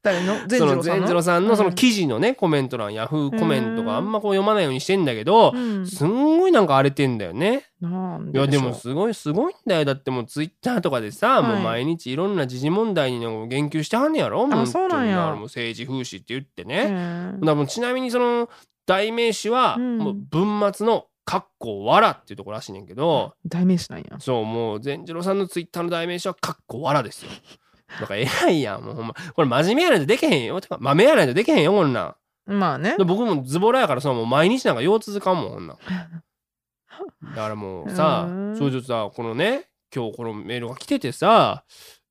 [0.00, 0.82] 誰の善次郎さんの？
[0.82, 7.66] 善次郎さんのそのうん記事のねコメント欄ヤフーコメントがあんまこう読まないようにしてんだけどうんすんごいなんか荒れてんだよね。
[7.80, 9.84] いやでもすごいすごいんだよ。
[9.84, 11.52] だってもうツイッターとかでさ、はい。
[11.52, 13.18] もう毎日いろんな時事問題に
[13.48, 14.46] 言及してはんねやろ？
[14.46, 15.32] もそうなんや。
[15.32, 18.48] もう政治風刺って言ってね、へだもうちなみにその
[18.86, 19.98] 代名詞はうん。
[19.98, 27.30] もう文末の「かっこわら」っていうところらしいねんけど、代名詞なんやそう、もう、善次郎さんのツイッターの代名詞は、かっこわらですよ。
[28.00, 29.14] だから偉いやん、もうほんま。
[29.34, 30.58] これ真面目やないとできへんよ。
[30.62, 32.16] てか、豆やないとできへんよ、こんなん。
[32.46, 35.76] まあねで僕もズボラやからさ、もう毎日なんか腰続かんもん、こんなん。
[35.76, 41.64] だからもうさ うそれでさ、このね、今日このメールが来ててさ、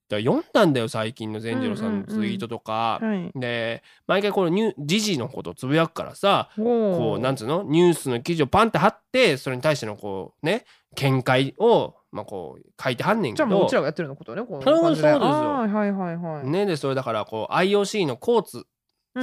[0.09, 2.99] だ読んだんだよ、最近の善次郎さんのツイートとか。
[3.01, 3.39] はい。
[3.39, 7.63] で、毎回このニュ時事のことつぶやくからさ、ここうなんつうの？
[7.63, 13.47] ニュースの記事をパンって貼ってそれに対してのこうね見解をまあこう書いてはんねんけど。
[13.47, 15.19] じゃあもううちらがやってるのことねこうそうですよ。
[15.19, 18.65] はいはいはいねでそれだからこう IOC のコーツ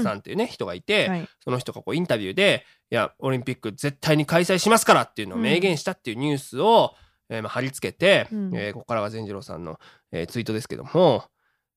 [0.03, 1.29] さんっていうね、人がいて、はい。
[1.45, 6.95] その人がこうインタビューで「いやオリンピック絶対に開催しますから」っていうのを明言したっていうニュースを、
[7.31, 8.57] えーまあ貼り付けて、うん。
[8.57, 9.79] えーここからは善次郎さんの、
[10.13, 11.25] えーツイートですけども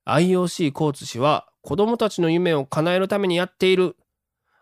[0.06, 3.96] IOC コーツ氏は子供たちの夢を叶えるためにやっている。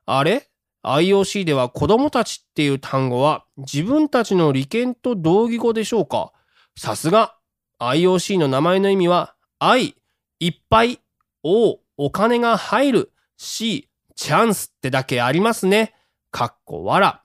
[0.05, 0.49] あれ
[0.83, 6.31] ？IOC では子供たちっていう単語は自分たちの利権と同義語でしょうか？
[6.77, 7.36] さすが
[7.79, 9.95] IOC の名前の意味は愛
[10.39, 10.99] いっぱい
[11.43, 15.93] O お金が入る C チャンスってだけありますね。
[16.31, 17.21] かっこわら。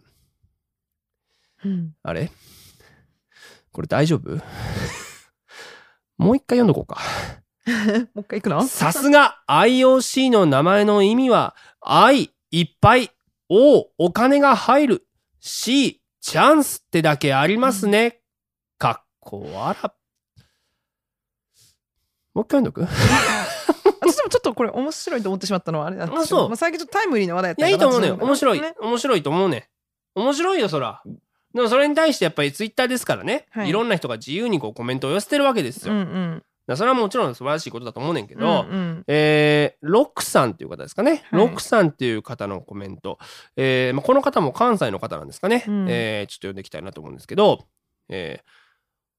[1.64, 1.92] うん。
[2.02, 2.30] あれ？
[3.80, 4.36] これ大丈夫？
[6.18, 7.00] もう一回読んどこうか
[8.14, 8.62] もう一回行くの？
[8.66, 13.10] さすが IOC の名前の意味は愛いっぱい
[13.48, 15.06] O お金が入る
[15.40, 18.20] C チャンスってだけありますね。
[18.76, 19.74] かっこ笑。
[22.34, 22.84] もう一回読んどく？
[24.02, 28.26] 私でもちょっとこれ面白いと思ってしまったのはあれなんですけあそうどまあ、最近ちょっとタイムリーな話題やっいや、いいたらと思うのよ。
[28.26, 28.74] 面白いね。
[28.78, 29.70] 面白いと思うね。
[30.14, 31.02] 面白いよ、そら。
[31.54, 33.68] でもそれに対してやっぱりツイッターですからね、はい。
[33.68, 35.94] い、ろんな人が自由にこうコメントを寄せてるわけですよ。
[35.94, 36.42] うんうん。
[36.66, 39.04] らそれはもちろん素晴らしいことだと思うねんけど、うんうん。
[39.08, 41.40] えーロックさんっていう方ですかね、はい。
[41.40, 43.18] ロックさんっていう方のコメント、
[43.56, 45.86] えーまあ、この方も関西の方なんですかね、うん。
[45.88, 47.66] えーちょっと読んでいきたいなと思うんですけど、
[48.08, 48.50] えー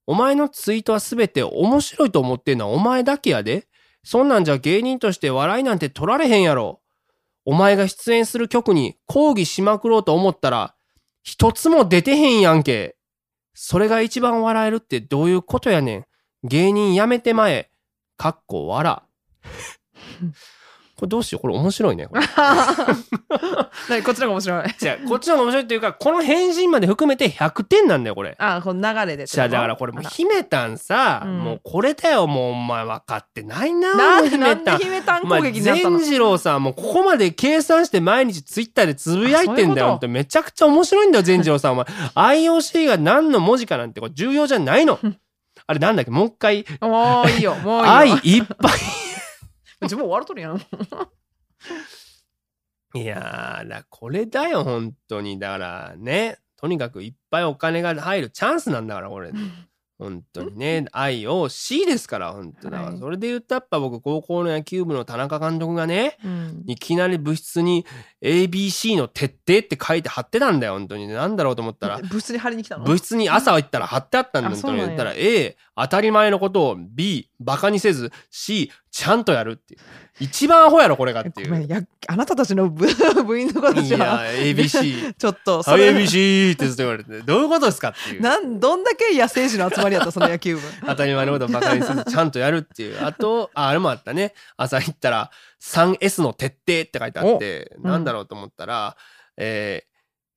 [0.07, 3.67] お前のツイートは全て面白いと思ってんのはお前だけやで。
[4.03, 6.81] そんなんじゃ芸人として笑いなんて取られへんやろ。
[7.45, 10.75] お前が出演する曲に抗議しまくろうと思ったら、
[11.23, 12.95] 一つも出てへんやんけ。
[13.53, 16.05] それが一番笑えるってどういうことやねん。
[16.43, 17.69] 芸人やめてまえ。
[18.17, 19.01] かっこ笑。
[21.01, 22.05] これどうしようこれ面白いね。
[22.05, 22.21] これ。
[23.89, 24.63] 何こっちの方が面白い。
[24.77, 28.35] じゃあこっちの方が面白いっていうか、この返信まで含めて100点なんだよ、これ。
[28.37, 31.39] あこの流れでじゃあだからこれもう姫たんさ、うん。
[31.39, 34.65] もうこれだよもうお前分かってないななんでもう姫たん。
[34.65, 35.97] なんで姫たん攻撃になったの？
[35.97, 40.07] 善次郎さんもうここまで計算して毎日ツイッターでつぶやいてんだよあそういうこと？
[40.07, 41.85] めちゃくちゃ面白いんだよ 善次郎さんお前
[42.45, 44.99] IOC が何の文字かなんてこれ重要じゃないの。
[45.67, 46.11] あれなんだっけ？
[46.11, 46.65] もう一回。
[46.81, 47.93] もういいよもういいよ。
[47.93, 48.69] 愛いっぱ
[49.81, 50.57] 自分終わるとるやん。
[50.57, 50.61] い
[53.01, 55.39] いやーだこれだよ本当に。
[55.39, 59.31] だからねとにかくいっぱいお金が入るチャンスなんだからこれ。
[59.97, 60.85] 本当にね。
[60.91, 62.99] IOC ですから本当だからはい。
[62.99, 66.63] それで言ったらやっぱ僕高校の野球部の田中監督がねうん。
[66.67, 67.85] いきなり部室に
[68.21, 71.07] ABC の徹底って書いて貼ってたんだよ本当に。
[71.07, 72.83] なんだろうと思ったら部室に張りに来たの？
[72.83, 74.77] 部室に朝行ったら貼ってあったんだ本当に。
[74.77, 79.79] 言ったら A 当たり前のことを B バカにせず C ちゃんとやるっていう。
[80.19, 81.67] 一番アホやろこれがっていう。
[81.67, 82.85] やあなたたちの部
[83.25, 88.21] 部員の子たいや ABC ちょっとはいそれ ABC ってずっと言われてどういうことですかっていう。
[88.21, 90.61] なんどんだけ野生児の集まりやったその野球部。
[90.85, 93.03] 当たり前のことをバカにせずちゃんとやるっていう。
[93.03, 94.33] あとああれもあったね。
[94.57, 95.31] 朝行ったら
[95.61, 98.97] 3S の徹底って書いてあって、おなんだろうと思ったら、
[99.37, 99.90] えー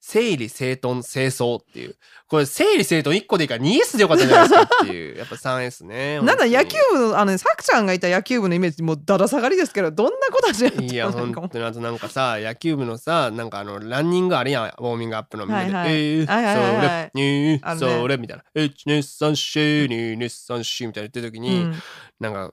[0.06, 1.96] 整理整頓清掃っていう。
[2.28, 5.16] これ整理整頓1個でいいから 2S でよかったんじゃないですかっていう。
[5.16, 11.64] やっぱ 3S ね なんだ野球部部のあのねさくちゃんがいた野球部のイメージもうだだ下がりですけどどんな子たちやったのいや本当に。
[11.64, 15.46] あとなんかさ野球部のさなんかあのランニングあれやんウォーミングアップの。
[15.46, 15.94] みんなで「はいはい。
[15.94, 17.10] えーはいはいはいはい。
[17.10, 17.22] それに
[17.54, 17.60] ね。
[17.78, 21.82] それ」みたいな「123に234」みたいな言ってる時に、うん。
[22.20, 22.52] なんか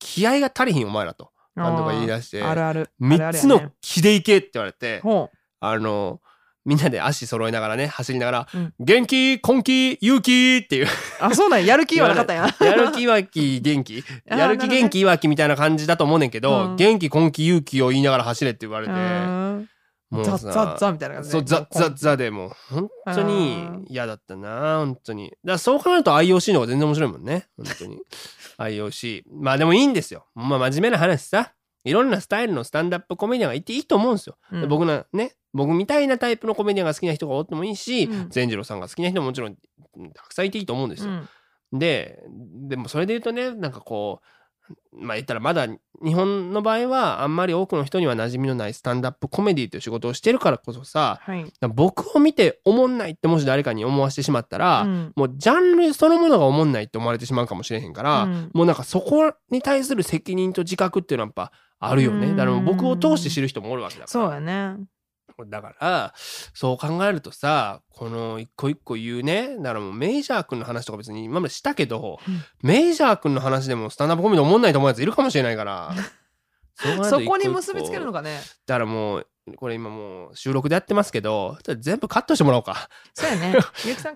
[0.00, 2.90] 気合が足りひんお前らと監督が言い出してあるある。
[3.00, 5.30] 3つの気でいけって言われてほ
[5.60, 6.20] あの
[6.64, 10.86] みんなで足揃いながらね走りながらうん「元気根気勇気」っていう。
[10.86, 10.88] う
[11.20, 11.66] あそうなんや。
[11.66, 12.54] やる気はなかったんや。
[12.60, 16.76] やる気いわき元気やる気元気いわきみたいな感じだと思うねんけど、うん。
[16.76, 19.72] 元気根気勇気を言いながら走れって言われうて、
[20.12, 21.32] もうさザッザッザッみたいな感じで。
[21.32, 25.32] そうザッザッザでもう本当に嫌だったな本当に。
[25.44, 27.98] だそう考えると IOC の方が全然面白いもんね本当に。
[28.58, 30.26] IOC まあでもいいんですよ。
[30.34, 31.52] まあ真面目な話さ
[31.84, 34.60] いろんなスタイルのスタンダップコメディアンがいていいと思うんですよ、うん。
[34.60, 38.30] で僕なね僕みたいなタイプのコメディアンが好きな人がおってもいいしうん。
[38.30, 39.56] 善次郎さんが好きな人ももちろん
[40.14, 41.78] たくさんいていいと思うんですよ、うん。
[41.78, 42.22] で
[42.68, 44.26] でもそれで言うとねなんかこう
[44.92, 45.66] まあ言ったらまだ
[46.02, 51.44] 日本の場合はあんまり多くの人には馴染みのないスタンダップコメディという仕事をしてるからこそさはい。
[51.74, 55.12] 僕を見て思んないってもし誰かに思わせてしまったら、うん。
[55.14, 58.50] もうジャンルそのものが思んないって思われてしまうかもしれへんから、うん。
[58.54, 61.52] もうなんかそこに対する責任と自覚っていうのはやっぱ
[61.82, 62.28] あるよね。
[62.28, 62.36] うん。
[62.36, 64.08] だから僕を通して知る人もおるわけだから。
[64.08, 64.76] そうやね。
[65.48, 69.56] だからそう考えるとさこの一個一個言うね。
[69.56, 72.42] だからもうメイジャー君の話とか別に今までしたけど、うん。
[72.62, 75.92] メイジャー君の話でもスタンダップコメディ思んないと思うやついるかもしれないから。
[77.04, 78.40] そこに結びつけるのかね。
[78.66, 79.26] だからもう
[79.56, 82.88] これ今もう収録でやってますけど全部カットしてもらおうか。
[83.12, 83.56] そうやね。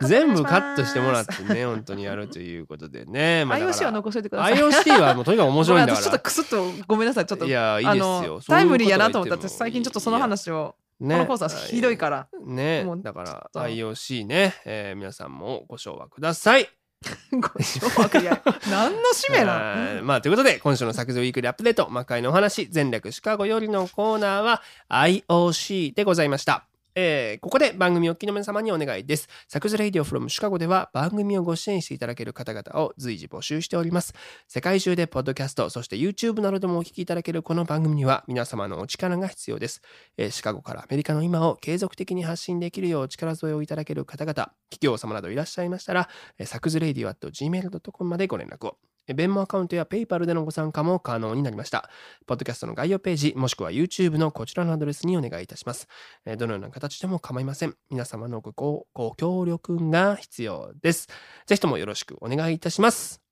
[0.02, 4.54] 全部カットしてもらっっててね本当にやるということでね、 まあ、IOC はら残しといてください。
[4.54, 7.26] IOC はもうとにかく面白いんだごめ私ちょっとかクスッとごめんなさい。
[7.26, 8.34] ちょっとらいやいいあですよ。
[8.34, 11.14] のタイムリーやなと思った最近ちょっとその話をね。
[11.16, 12.28] このコースはひどいから。
[12.44, 12.86] ね。
[12.98, 16.68] だから IOC ね、えー皆さんもご唱和ください
[17.32, 26.66] ご承諾いや何の使命なんまあということで今週の作図ウィークリーアップデート魔界のお話全略シカゴよりのコーナーは IOC でございました。
[26.98, 29.28] えーここで番組をお聞きの皆様にお願いです。
[29.48, 34.14] サクズレイディオフロムシカゴでは番組をご支援していただける方々を随時募集しております。
[34.48, 39.82] 世界中でポッドキャスト、そして YouTube などでもお聞きいただけるこの番組には皆様のお力が必要です。
[40.16, 44.34] えーシカゴからアメリカの今を継続的に発信できるよう力添えをいただける方々、
[44.70, 48.78] 企業様などいらっしゃいましたら、えーサクズレイディオ at gmail.com までご連絡を。
[49.06, 51.90] えベンモアカウントやペイパルでのご参加も可能になりました。
[52.26, 55.88] ポッドキャストの概要ページ、もしくは YouTube のこちらのアドレスにお願いいたします。
[56.24, 57.74] えどのような形でも構いません。
[57.90, 61.08] 皆様のごご協力が必要です。
[61.46, 63.22] ぜひともよろしくお願いいたします。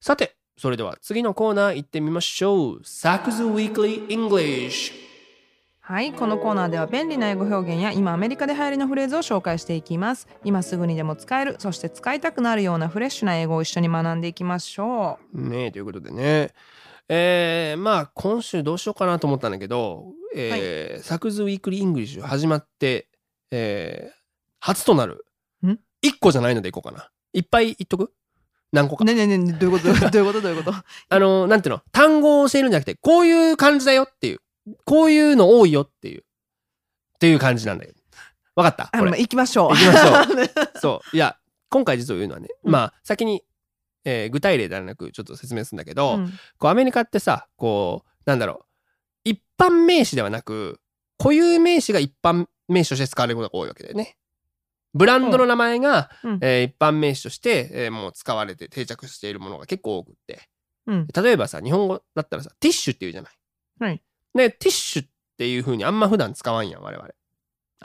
[0.00, 2.80] さて、それでは次のコーナー行ってみましょう。
[2.84, 5.13] サクズ Weekly English。
[5.86, 10.26] はいこのコーナーでは便利な英語表現や今アメリカで流行りのフレーズを紹介していきます。
[10.42, 16.52] 今すぐにでも使えるそして使いたくなるようなフレッシュな英語を一緒に学んでいきましょねえ、ということでね。
[17.06, 23.08] えー、まあ今週どうしようかなと思ったんだけど、えーサクズ Weekly English 始まって、
[23.50, 24.14] えー
[24.60, 25.26] 初となる
[25.66, 25.68] ん
[26.02, 27.10] ？1個じゃないのでいこうかな。
[27.34, 28.10] いっぱい言っとく？
[28.72, 29.02] 何個か。
[29.02, 29.92] うねえねえねえどういうこと？
[30.10, 30.40] どういうこと？
[30.40, 30.78] どういうこと？
[31.10, 31.82] あの、なんていうの？
[31.92, 34.40] 単語を教えるんじゃなくて、こういう感じだよっていう。
[34.84, 36.20] こういうの多いよっていう。
[36.20, 37.92] っていう感じなんだよ。
[38.56, 38.98] わかった？
[38.98, 39.18] これ。
[39.18, 39.70] 行きましょう。
[39.70, 40.78] 行きましょう。
[40.80, 41.16] そう。
[41.16, 41.36] いや、
[41.70, 42.72] 今回実を言うのはね、うん。
[42.72, 43.42] まあ先に、
[44.04, 46.32] えー具体例ではなくちょっと説明するんだけど、うん。
[46.58, 48.66] こうアメリカってさこうなんだろ
[49.24, 49.30] う。
[49.30, 50.80] 一般名詞ではなく
[51.18, 54.16] 固有名詞が一般名詞として使われることが多いわけだよね。
[54.92, 56.38] ブランドの名前が、うん。
[56.42, 60.48] えー一般名詞として、えーもう使われて定着しているものが結構多くって。
[60.86, 61.06] うん。
[61.14, 63.32] 例えばさ日本語だったらさティッシュっていうじゃない。
[63.80, 64.02] はい
[64.34, 65.08] でティッシュっ
[65.38, 67.08] ていう風にあんま普段使わんやん我々。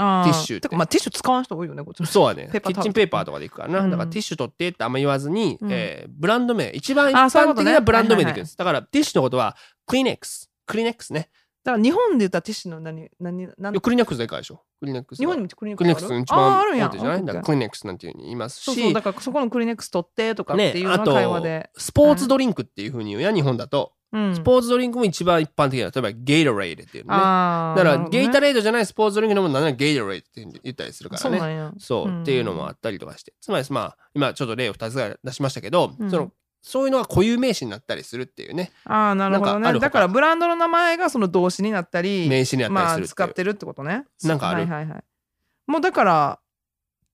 [0.02, 0.76] あティッシュって。
[0.76, 2.50] まあティッシュ使わん人多いよねこっちそうはね。
[2.52, 3.92] キッチンペーパーとかでいくからな、うん。
[3.92, 5.70] だからティッシュ取ってってあんま言わずに、うん。
[5.72, 10.50] えーブランド名一番一般的なブランド名でいくんです、だからティッシュのことはクリネックス。
[10.66, 11.30] クリネックスね。
[11.64, 14.62] だから日本で言ったらティッシュの何何何クリネックスでかいでしょ。
[14.80, 15.22] クリネックスは。
[15.22, 16.16] 日本にもクリネックリネックスある？
[16.16, 16.90] クス一番ああるんや。
[16.94, 17.26] じゃない？
[17.26, 18.64] だからクリネックスなんていうふうに言いますし。
[18.64, 24.36] そうそうだからそこのクリネックス取ってとかっねていう会話で、スポーツドリンクっていうふうに言うや日本だと、うん。
[24.36, 27.20] スポーツドリンクも一番一般的な例えばゲイトレイドっていうのね。
[27.20, 31.72] だからゲイタレイドじゃないスポーツドリンクのものならゲイトレイドって言ったりするからね。
[31.78, 33.34] そうっていうのもあったりとかして。
[33.42, 36.10] つまりまあ今ちょっと例を2つぐらい出しましたけど、うん。
[36.10, 36.32] その
[36.62, 38.72] そういうのが固有名詞になったりするっていうね。
[38.86, 39.80] ああなるほどね。
[39.80, 44.06] だからブランドの名前がその動詞になったり名詞になったまありする使ってるってことね。
[44.24, 44.62] なんかある。
[44.62, 45.04] はいはいはい。
[45.68, 46.40] もうだから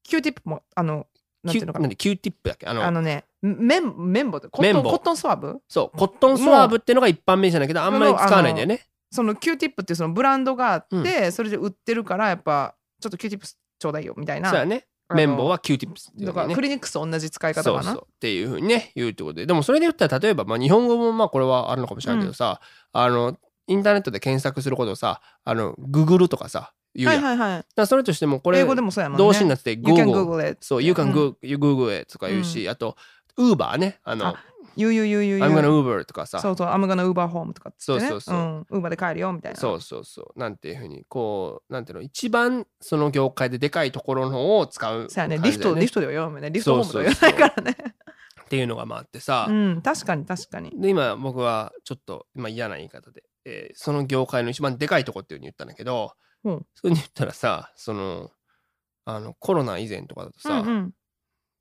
[0.03, 1.07] Q ティップもあの
[1.45, 1.89] なんていうのかな？
[1.89, 2.67] Q-tip だっけ？
[2.67, 5.61] あのあのね綿綿棒ってコットン cotton swab？
[5.69, 8.85] そう cotton swab っていうのが一般名詞なんだけどあんまり使わないんだよね。
[9.11, 14.49] その Q ティップっていうそのブランドがあって、それで売ってるからやっぱちょっと Q ティップちょうだいよみたいな。
[14.49, 14.87] そうやね。
[15.09, 17.93] 綿棒は Q-tips っていうだからクリニックスと同じ使い方かな。
[17.93, 19.45] っていうふうにね言うってことで。
[19.45, 22.59] でもそれで言ったら例えば、まあ、日本語もまあこれはあるのかもしれないけどさ、
[22.91, 23.37] あの
[23.67, 27.65] インターネットで検索することをさあのググるとかさ言うやん、はいはいはい。
[27.75, 29.23] だそれとしてもこれ英語でもそうやもんね。
[29.23, 31.13] 動詞になってて You can Google it そう You う can ん。
[31.13, 32.95] Google, you Google it とか言うし、あと
[33.37, 33.99] Uber ね。
[34.03, 34.35] あのあ
[34.77, 36.39] You you you you you I'm gonna Uber とかさ。
[36.39, 38.09] そうそう I'm gonna Uber home とかっつってね。
[38.09, 38.37] そうそうそう。
[38.71, 39.59] うん、Uber で帰るよみたいな。
[39.59, 40.39] そうそうそう。
[40.39, 42.01] なんていうふうにこうなんていうの？
[42.01, 45.39] 一番その業界ででかいところのを使うそうやね。
[45.41, 47.77] リフトリフトでは読むねリフトホームとは言わないからね。
[48.43, 50.71] っていうのがまああってさ、うん確かに確かに。
[50.75, 56.11] で今僕はちょっと今嫌な言い方で、えーその業界の一番でかいとこっていうふうに言ったんだけど、
[56.45, 56.53] うん。
[56.53, 58.31] そういうふうに言ったらさその
[59.03, 60.93] あのコロナ以前とかだとさ、うんうん。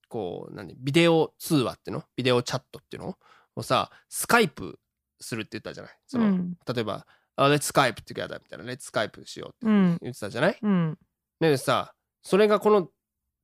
[0.08, 0.76] こう何？
[0.78, 2.04] ビデオ通話っての？
[2.14, 3.16] ビデオチャットっていうの？
[3.56, 4.78] をさスカイプ
[5.20, 5.92] するって言ったじゃない？
[6.06, 6.54] その、うん。
[6.72, 7.06] 例えば
[7.36, 9.98] 「あ Let's Skype together」みたいな「Let's Skype しよう」ってうん。
[10.02, 10.98] 言ってたじゃない、うん。
[11.40, 12.88] でさそれがこの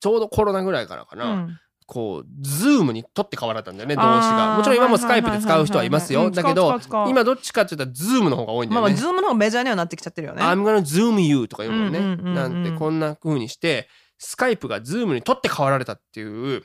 [0.00, 1.58] ちょうどコロナぐらいからかな、うん
[1.90, 4.56] こうズームに取って変わられたんだよね動詞が。
[4.56, 6.30] もちろん今もスカイプで使う人はいますよ。
[6.30, 6.78] だけど
[7.08, 10.42] 今どっちかって言ったらズームの方が多いんだまあまあよね、ズームの方がメジャーにはなってきちゃってるよね。
[10.42, 13.88] I'm gonna zoom you とか言うもんね、なんてこんな風にして
[14.18, 16.62] スカイプがズームに取って変わられたっていう、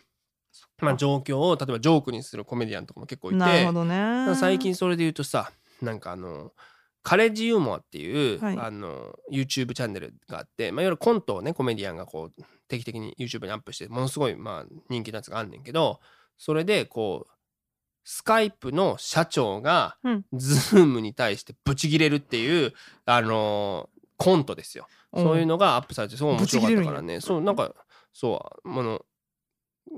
[0.80, 4.36] まあ、状況を例えばジョークにするコメディアンとかも結構いてなるほどね。
[4.36, 5.52] 最近それで言うとさ
[5.82, 6.52] なんかあの
[7.02, 8.58] カレッジユーモアっていう、はい。
[8.60, 16.00] あの YouTube チャンネルがあって、まあ、いわゆるコントをねコメディアンがこう定期的に YouTube にアップしてものすごいまあ人気のやつがあんねんけど
[16.38, 17.32] それでこう
[18.06, 20.26] スカイプの社長がうん。
[20.34, 22.74] ズームに対してブチギレるっていう、
[23.06, 24.88] あのコントですよ。
[25.14, 27.20] そういうのがアップされてすごい面白かったからね。
[27.20, 27.74] そうなんか
[28.14, 29.02] そうあの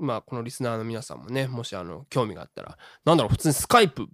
[0.00, 4.06] まあこのリスナーの皆さんもねもしあの興味があったらなんだろう普通にスカイプ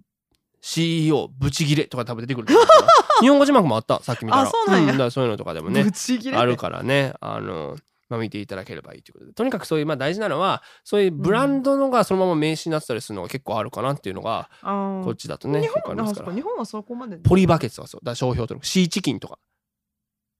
[0.61, 2.47] CEO ブチギレとか多分出てくる
[3.21, 4.43] 日本語字幕もあったさっき見たら。
[4.43, 4.91] あそうなんや。
[4.91, 5.85] だからそういうのとかでもね
[6.33, 7.13] あるからね。
[7.21, 7.77] あの、
[8.07, 9.33] まあ、見ていただければいいということで。
[9.33, 15.03] とにかくそういうまあ大事なのはそういうブランドのがそのまま名詞になってたりするのが結構あるかなっていうのがあー。
[15.03, 16.27] こっちだとね日本りますから。
[16.27, 16.33] あそうか。
[16.33, 17.17] 日本はそこまで。
[17.17, 18.05] ポリバケツはそう。
[18.05, 18.65] だ商標登録。
[18.65, 19.39] シーチキンとか。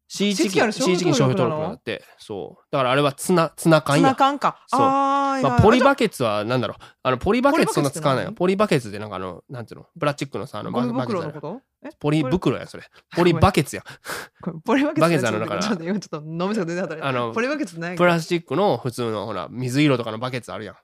[0.07, 2.03] シーチキンシシーチキン商標登録なんだって。
[2.20, 2.63] そう。
[2.70, 4.01] だからあれはツナツナ缶や。
[4.01, 4.63] ツナ缶か。
[4.68, 4.80] そう。
[4.80, 6.84] まあ、ポリババケツはなんだろう。
[7.01, 8.30] あのポリバケツそんな使わないよ。
[8.30, 9.88] ポポリバケツでなんかあのなんていうの？
[9.99, 11.61] プラスチックのさあのババケツのこと？
[11.74, 12.84] えポリ袋やそれ。
[13.16, 13.84] ポリバケツや
[14.66, 20.76] ポリバケツバケツあるのだからちょっと今ちょっと脳みそが出てはったねあのポリバケツないプラスチックの普通のほら水色とかのバケツあるやん。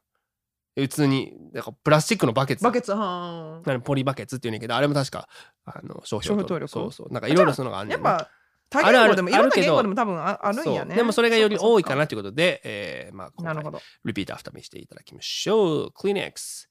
[0.76, 2.64] 普通になんかプラスチックのバケツ。
[2.64, 5.28] バケツはなんかポリバケツっていうねんけどあれも確か
[5.66, 7.14] あの商標登録そうそう。
[7.14, 8.10] なんかいろいろそのがあんねんな。
[8.10, 8.30] やっぱ
[8.72, 10.95] 多言語でもいろんな言語でも多分ああるんやね。
[10.95, 13.82] でもそれがより多いかなっということで、えー、まあなるほど。
[14.06, 15.88] リピートアフター見していただきましょう。
[15.89, 16.68] Kleenex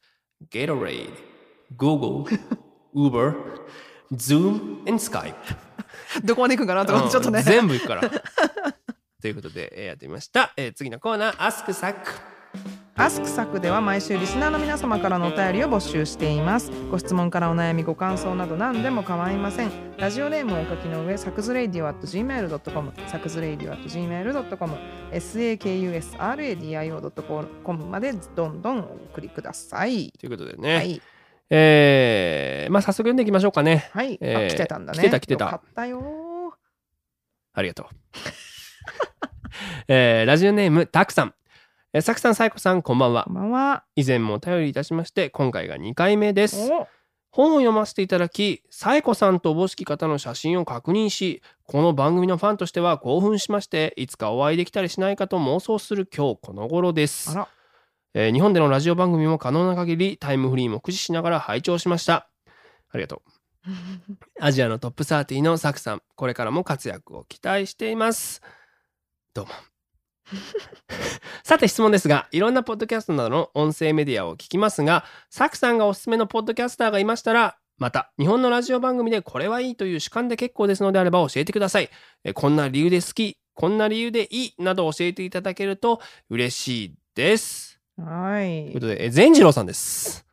[0.50, 1.10] Gatorade
[1.76, 2.24] Google
[2.96, 3.34] Uber
[4.14, 5.34] Zoom and Skype.
[6.24, 7.38] どこまで行くんかなと思ってちょっとね。
[7.38, 8.10] うん全部いくから。
[9.20, 11.94] ということで、えーやってみました、えー次のコーナー Ask Sack
[12.96, 16.70] アスクサクでは毎週リスナーの皆様からのお便りを募集しています。
[16.90, 19.70] ご質問からお悩みご感想など何でも構いません。
[19.96, 24.74] ラジオネームをお書きの上サクズレイディオ at gmail.com サクズレイディオ at gmail.com
[25.12, 28.82] sakusradio.com までどんどんお
[29.12, 30.12] 送りください。
[30.20, 31.00] ということでね、はい
[31.50, 36.30] えーまあ早速読んでいきましょうかねはい、えーあ来てたんだね来てた来てたよかったよ
[37.52, 37.86] ありがとう。
[39.88, 41.34] えーラジオネームたくさん。
[41.92, 43.34] えー、さくさん、さいこさん、こんばんはこん。
[43.34, 46.70] ばんは以前もお便りいたしまして、今回が2回目です。
[46.70, 46.86] お
[47.32, 57.34] 本を読ませていただき、さいこさんとおぼしき方の写真を確認し、この番組のファンとしては興奮しまして、いつかお会いできたりしないかと妄想する今日この頃ですあ。
[57.34, 57.48] ら
[58.14, 62.28] えー日本でのラジオ番組も可能な限りタイムフリーも駆使しながら拝聴しました。
[62.90, 63.30] ありがとう。
[64.40, 68.42] アジアのトップ30のサクさん、これからも活躍を期待しています。
[69.34, 69.52] どうも。
[71.42, 81.90] さて質問ですが、いろんなポッドキャストなどの音声メディアを聞きますが、サクさんがおすすめのポッドキャスターがいましたら、また、日本のラジオ番組でこれはいいという主観で結構ですのであれば教えてください。
[82.24, 87.69] えこんな理由で好き、こんな理由でいいなど教えていただけると嬉しいです。
[88.04, 90.24] はいということで、え善次郎さんです。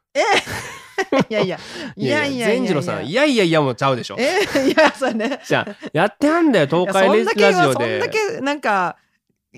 [1.29, 1.57] いやいや
[1.95, 4.15] いやいやいや善次郎さん、いやいやいやもうちゃうでしょ。
[4.19, 4.39] え？
[4.67, 8.09] いやそうねじゃあ、やってはんだよ、東海レそんだけラジオはそんだで。
[8.09, 8.97] けなんか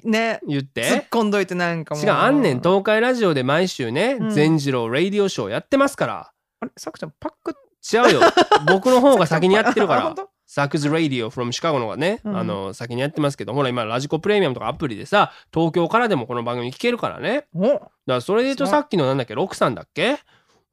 [0.03, 1.07] ね突っ言って。
[1.10, 6.32] 込んどいてなんかもう違う、あんねん、東海ラジオで毎週ねう、ん善次郎レイディオショーやってますから。
[6.62, 7.55] あれさくちゃんパック
[7.93, 8.22] 違うよ。
[8.68, 10.16] 僕の方が先にやってるから
[10.60, 12.38] サクズ・ラディオ from シカゴの方がね、うん。
[12.38, 17.47] あの先にやってますけどほら今ラジコプレミアムとかアプリでさ東京からでもこの番組聞けるからね。
[17.55, 20.18] だかおらそれで言うとさっきのなんだっけロクさんだっけ？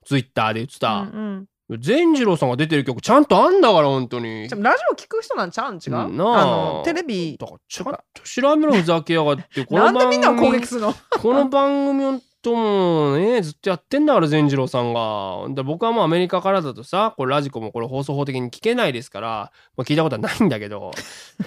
[0.05, 1.81] ツイッターで言ってうたんうん。
[1.81, 4.49] 善次郎さんが出てる曲ちゃんとあんだから本当に。
[4.49, 4.59] ラジ
[4.93, 5.77] オ聞く人なんちゃうん？
[5.77, 6.43] 違う、うんなあ。
[6.43, 9.65] あのテレビだからちゃんと調べろふざけやがって。
[9.67, 10.95] こなんでの番みんなを攻組撃するの？
[10.95, 15.47] この番組ともねずっとやってんだから善次郎さんが。
[15.51, 19.29] で僕はもうアメリカからだとさこれラジコもこれ放送法的に聞けないですから、
[19.77, 20.93] まあ、聞いたことはないんだけど。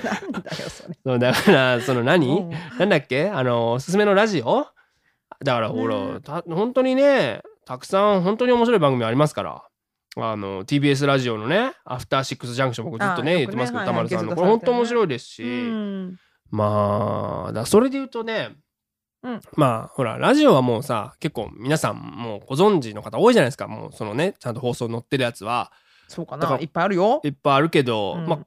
[0.03, 0.97] なんだよそれ。
[1.05, 2.49] そうだからその何、うん。
[2.77, 3.29] なんだっけ？
[3.29, 4.65] あのおすすめのラジオ？
[5.43, 9.63] だからほら、ねた本当にねたくさん本当に面白い番組ありますから。
[10.17, 13.93] あの TBS ラジオのね「アフターシックスジャンクション」僕ずっとねあ言ってますけど、よくね。
[13.93, 14.35] 田丸さんの。
[14.35, 16.15] こはいはいれ本当面白いですし、うん。
[16.51, 18.49] まあだそれで言うとね、
[19.23, 19.41] うん。
[19.55, 23.67] まあほらラジオはもうさ結構皆さんもうご存知の方多いじゃないですか。
[23.67, 25.71] もうそのねちゃんと放送載ってるやつは。
[26.07, 26.57] そうかな。
[26.59, 27.21] いっぱいあるよ。
[27.23, 28.27] いっぱいあるけど、うん。
[28.27, 28.39] まあ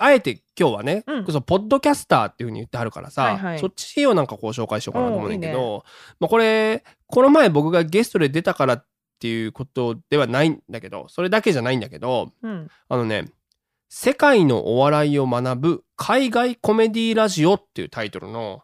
[0.00, 1.26] あえて今日はね、うん。
[1.26, 3.58] そのポッドキャスターっていうふうに言ってはるからさ、はいはい。
[3.58, 5.84] そっちをなんかこう紹介しようかなと思うんだけどおーい
[6.20, 8.86] まあ、これこの前僕がゲストで出たからっ
[9.18, 12.68] ていうことではないんだけどそれだけじゃないんだけどうん。
[12.88, 13.26] あのね
[13.90, 18.62] 「世界のお笑いを学ぶ海外コメディラジオ」っていうタイトルの、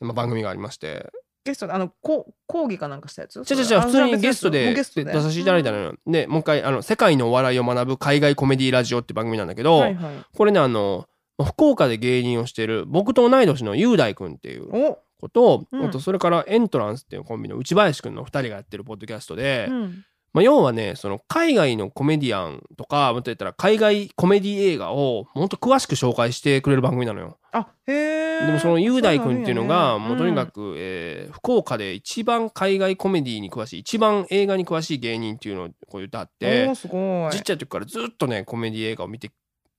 [0.00, 1.10] まあ、番組がありまして。
[1.44, 3.36] ゲストであのこ講義かなんかしたやつ？
[3.38, 5.12] 違う違う普通にゲストでゲストで。
[5.12, 5.94] 出させていただいたのよ。
[6.06, 10.14] でもう一回あの「世界のお笑いを学ぶ海外コメディラジオ」って番組なんだけど、はいはい。
[10.36, 11.06] これねあの
[11.38, 14.98] まあ福岡で芸人をしてる僕と同い年の雄大君っていうお。
[15.18, 15.84] 子と、うん。
[15.86, 20.04] あとそれからエントランスっていうコンビの内林君の2人がやってるポッドキャストで、うん
[20.36, 27.38] まあ、要はねその海外のコメディアンとかもっと言ったら海外コメディ映画をもっと詳しく紹介してくれる番組なのよ。
[27.52, 37.32] あへえでもその雄大君っていうのがもうとにかくく、えー福岡で一番海外コメディに詳しい一番映画に詳しい芸人っていうのをこう言ってあっておーすごい。
[37.32, 39.30] ちっちゃい時からずっとねコメディ映画を見て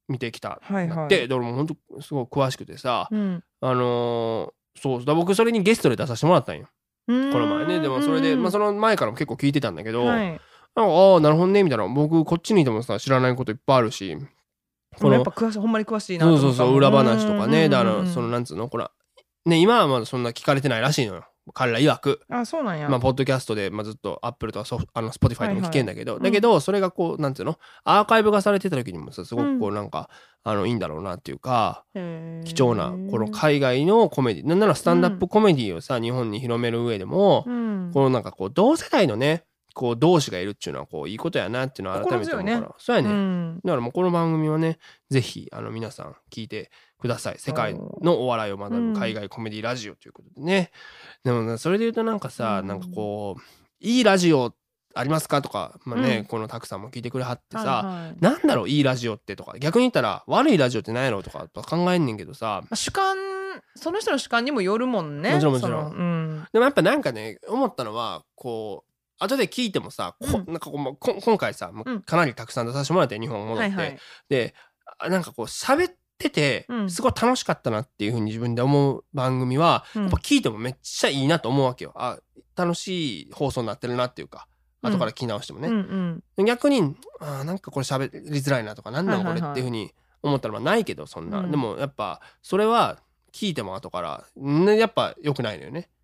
[0.08, 1.10] 見てきたはいはい。
[1.10, 3.44] で、で俺も本当すごい詳しくてさ、うん。
[3.62, 6.64] あのーそうだ僕それにゲストで出させてもらったんよ。
[7.08, 7.80] ここの前ね。
[7.80, 10.42] でもそれで、まあ、そのの前からも結構聞いてたんだけど、はい
[10.78, 11.88] なんかああなるほどねみたいな。
[11.88, 14.16] 僕こっちにいてもさ知らないこといっぱいあるし。
[15.00, 17.68] このやっぱ詳しいほんまに詳しいなそうそうそう裏話とかね。
[17.70, 18.08] だからうん。
[18.08, 18.88] そのなんつうのこれ
[19.46, 21.26] ね今はまだそんな聞かれてないらしいのよ。
[21.54, 22.22] 彼ら曰く。
[22.30, 22.90] あそうなんや。
[22.90, 27.58] まあ、ポッドキャストで、まあ、ずっとアップルとかソフあの Spotify でも聞けんだけど、はいはいだけどそれがこうなんていうの？
[27.86, 30.10] アーカイブがされてた時にもさすごくこううなんか、
[30.44, 34.48] あのいいんだろうなっていうか貴重なこの海外のコメディ。
[34.48, 37.92] なんならスタンダップコメディをさ、日本に広める上でも、うん。
[37.94, 39.46] このなんかこう同世代のね
[39.78, 42.68] こう同志がいるっていうのはこういいことやなっていうのは改めて思うから、ね。
[42.80, 43.60] そうやね、うん。
[43.64, 44.80] だからもうこの番組はね
[45.12, 47.36] ぜひあの皆さん聞いてください。
[47.38, 50.72] 世界のお笑いを学ぶ海外コメディラジオということでね、
[51.24, 52.68] でもねそれで言うとなんかさ、うん。
[52.68, 53.42] なんかこう
[53.80, 54.56] いいラジオ
[54.96, 56.26] ありますかとか、まあね、うん。
[56.26, 58.16] このたくさんも聞いてくれはってさ、はいはい。
[58.20, 62.62] なんだろういいラジオってとか逆に言ったら悪いラジオって何やろうとか考えんねんけどさ。
[62.64, 63.16] まあ主観
[63.76, 65.92] その人の主観にもよるもんねもちろんもちろん。
[65.92, 66.48] うん。
[66.52, 68.87] でもやっぱなんかね思ったのはこう
[69.20, 70.54] 後で聞いてもさ、こうん。
[70.54, 72.02] なんかこうまこ今回さ、うん。
[72.02, 73.98] かなりたくさん出させてもらって日本戻って、はいはい。
[74.30, 74.54] で
[75.00, 76.90] あなんかこう喋っててうん。
[76.90, 80.02] すごい楽しかったなっていうふうに自分で思う番組は、うん。
[80.04, 81.94] やっぱ聞いてもめっちゃいいなと思うわけよ。
[81.96, 82.20] あ
[82.56, 84.48] 楽しい放送になってるなっていうか。
[84.84, 84.92] うん。
[84.92, 86.46] 後から聞き直してもね、うんうん。
[86.46, 91.52] 逆にあーなんかこれ喋りづらいなとかなんなのこれっていうふうに思ったのはないけどそんな、うん。
[91.52, 93.00] でもやっぱそれは
[93.34, 95.82] 聞いても後から、ね、やっぱ良くないのよね。
[95.82, 95.97] ま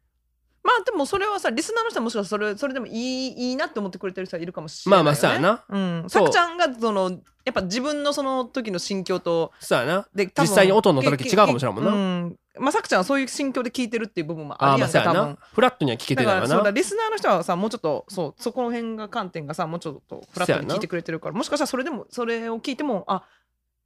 [0.80, 5.64] あでもそれはさリスナーの人はもしかしたらそれそれでもいいいいなって思ってくれてる人はいるかもしれないよ、ね、まあまあそうやな。
[5.70, 6.10] うん。
[6.10, 6.26] そう。
[6.26, 7.12] さくちゃんがその
[7.46, 10.08] やっぱ自分のその時の心境とそうやな。
[10.14, 11.92] で実際に音の届き違うかもしれんもんな。
[11.92, 12.36] うん。
[12.60, 15.32] まあさくちゃんはそういう心境で聞いてるっていう部分もああーまあそうやるやんか多分。
[15.32, 23.24] なフラットには聞けてだからそうたよなだリスナーの人はさもうちょっとそうそこの辺が観点がさもうちょっとフラットに聞いてくれてるからもしかしたらそれでもそれを聞いてもあ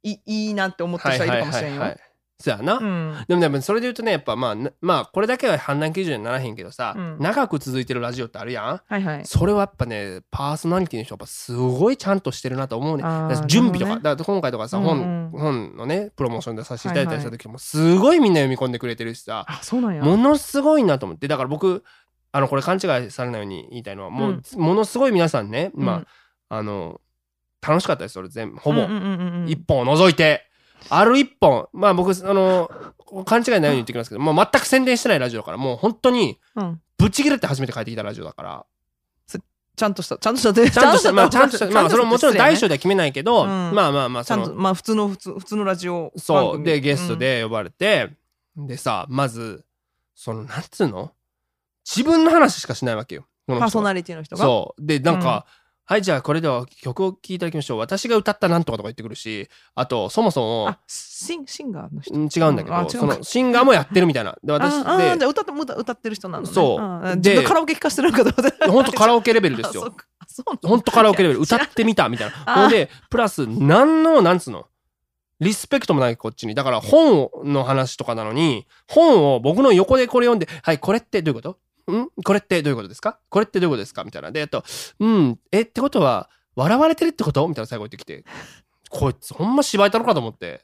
[0.02, 1.84] いいいいなって思ってる人はいるかもしれんよ。
[1.84, 1.96] い
[2.40, 3.24] そうやな、うん。
[3.26, 7.16] でもでもそれで言うとねやっぱまあなまあこれだけは判断基準にならへんけどさ、うん。
[7.18, 8.80] 長く続いてるラジオってあるやん。
[8.86, 9.26] はいはい。
[9.26, 13.02] それはやっぱねパーソナリティの人はやっぱすごいちゃんとしてるなと思うね。
[13.48, 15.30] 準備とか、なるほだから今回とかさ、うんうん。
[15.30, 19.44] 本本のねプロモーションでさせていただいたりした時もすごいみんな読み込んでくれてるしさ。
[19.48, 20.02] あそうなんや。
[20.02, 21.26] ものすごいなと思って。
[21.26, 21.82] だから僕
[22.30, 26.04] あのこれ勘違いされないように言いたいのはもう、ものすごい皆さんね、ま
[26.48, 27.00] ああの
[27.60, 28.58] 楽しかったですそれ全部。
[28.58, 29.48] ほぼ、うんうんうんうん。
[29.48, 30.47] 一本を除いて
[30.90, 31.68] ある一本。
[31.72, 32.70] まあ僕あの
[33.24, 36.80] 勘違いないように言ってきますけどもう全く宣伝してないラジオだからもう本当にうん。
[36.98, 38.66] ぶち切れて初めて帰ってきたラジオだから。
[39.76, 43.48] ちゃんとしたちゃんとしたち ちゃんとしたまあちゃんとしたまあそれももちろん大小ででは決めないけど、うん。
[43.48, 46.62] まあまあまあちゃんとまあ普通の普通普通のラジオそう。
[46.64, 48.10] でゲストで呼ばれて、
[48.56, 49.64] でさまず
[50.16, 51.12] そのなんつうの？
[51.88, 53.26] 自分の話しかしないわけよ。
[53.46, 54.42] パーソナリティの人が？
[54.42, 54.84] そう。
[54.84, 55.46] でなんか、
[55.90, 57.78] はいじゃあこれでは曲を聴いていただきましょう。
[57.78, 62.14] 私が歌ったなんとかとか言ってくるしあとそもそもあシンシンガーの人。
[62.14, 64.36] うん違うんだけど、そのシンガーもやってるみたいな。
[64.44, 64.82] で私で
[65.18, 66.52] じゃあ歌って歌歌ってる人なのね。
[66.52, 67.14] そう。
[67.16, 69.94] んでカラオケ聞かせてるのかと思って本当カラオケレベルですよ。
[70.62, 71.40] 本当カラオケレベル。
[71.40, 72.34] 歌ってみたみたいな。
[72.44, 74.66] あほんでプラス何のなんつうの？
[75.40, 76.54] リスペクトもないこっちに。
[76.54, 81.58] だから本の話とかなのに本を僕の横でこれ読んで「はいこれってどういうこと？
[81.96, 82.08] ん？
[82.24, 83.18] これってどういうことですか？
[83.28, 84.30] これってどういうことですか?」みたいな。
[84.30, 84.64] であと
[85.00, 85.38] 「うん。
[85.52, 88.24] えってことは笑われてるってこと?」みたいな最後言ってきて。
[88.90, 90.62] こいつほんま芝居たのかと思って。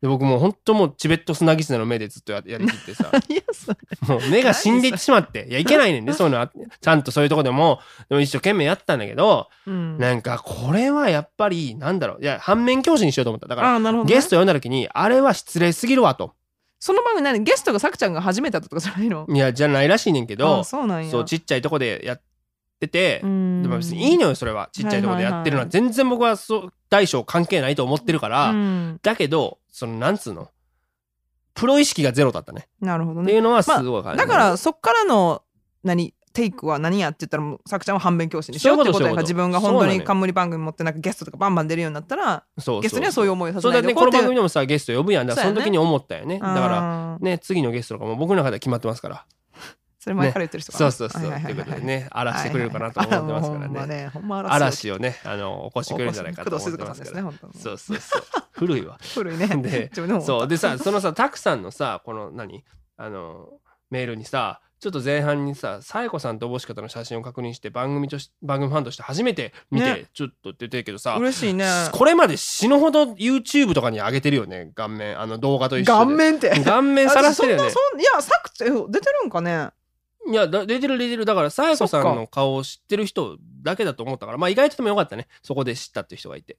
[0.00, 3.10] で僕もう本当もうチベット砂狐の目でずっとややりきってさ。
[4.08, 5.46] もう目が死んでいってしまって。
[5.48, 6.50] いやいけないねんねそういうのは。
[6.80, 7.78] ちゃんとそういうとこでも。
[8.08, 9.48] でも一生懸命やったんだけど。
[9.64, 9.98] うん。
[9.98, 12.22] なんかこれはやっぱりなんだろう。
[12.22, 13.46] いや反面教師にしようと思った。
[13.46, 14.04] だからね。
[14.04, 16.34] ゲスト呼んだ時にあれは失礼すぎるわと
[16.82, 19.24] その番組何ゲストがさくちゃんが初めてだったとかじゃないの？
[19.28, 21.10] いやじゃないらしいねんけどあそうなんや。
[21.12, 22.22] そうちっちゃいとこでやっ
[22.80, 24.68] ててででも別にいいのよそれは。
[24.72, 28.98] ちっちゃいとこでやってるのは全然僕はそう大小関係ないと思ってるから、うん。
[29.00, 30.50] だけどそのなんつうの？
[31.54, 32.66] プロ意識がゼロだったね。
[32.80, 33.26] なるほどね。
[33.26, 35.44] っていうのはすごい感じだからそっからの
[35.84, 36.14] 何？
[36.32, 45.26] テイクは何やって言ったらもうさくちゃんは反面教師にしようってことやから自分が本当に冠番組持ってなんかゲストとかバンバン出るようになったらそうゲストにはそういう思いをさせそうだねないでおこうってこの番組でもさゲスト呼ぶやん。
[45.26, 46.38] だからその時に思ったよね。
[46.38, 49.26] だかららね次のゲストとかも僕の中では決まってますから。
[49.98, 50.90] それ前から言ってる人かな。
[50.90, 51.30] そうそうそう。
[51.30, 54.08] ということでね、荒らしてくれるかなと思ってますからはいはいはい。
[54.08, 57.22] ほんま嵐嵐をね、あの、起こしてくれるんじゃないかと思ってますから。
[57.22, 57.28] そ
[57.74, 58.22] うそうそう。
[58.50, 58.98] 古いわ。
[59.14, 59.46] 古いね。
[59.46, 60.48] でそう。
[60.48, 62.64] でさ、そのさ、たくさんのさ、この何？
[62.96, 63.48] あの、
[63.90, 70.06] メールにさ、ちょっと前半にさ、さえこさんとおぼし方の写真を確認して、番組とし、番組ファンとして初めて見て、ね。
[70.12, 71.68] ちょっとってるけどさ、嬉しいね。
[71.92, 75.20] これまで死ぬほど YouTube とかに上げてるよね、顔面。
[75.20, 75.86] あの動画と一緒で。
[75.92, 76.50] 顔面って。
[76.64, 77.68] 顔面さらしてるよね。
[77.68, 77.70] あ。
[77.70, 79.68] そんなそんいやさくちゃん出てるんかね？
[80.28, 81.26] いやだ出てる出てる。
[81.26, 85.28] だからさやこさんの顔を知ってる人だけだと思ったからまあ意外とでもよかったね。
[85.44, 86.58] そこで知ったっていう人がいて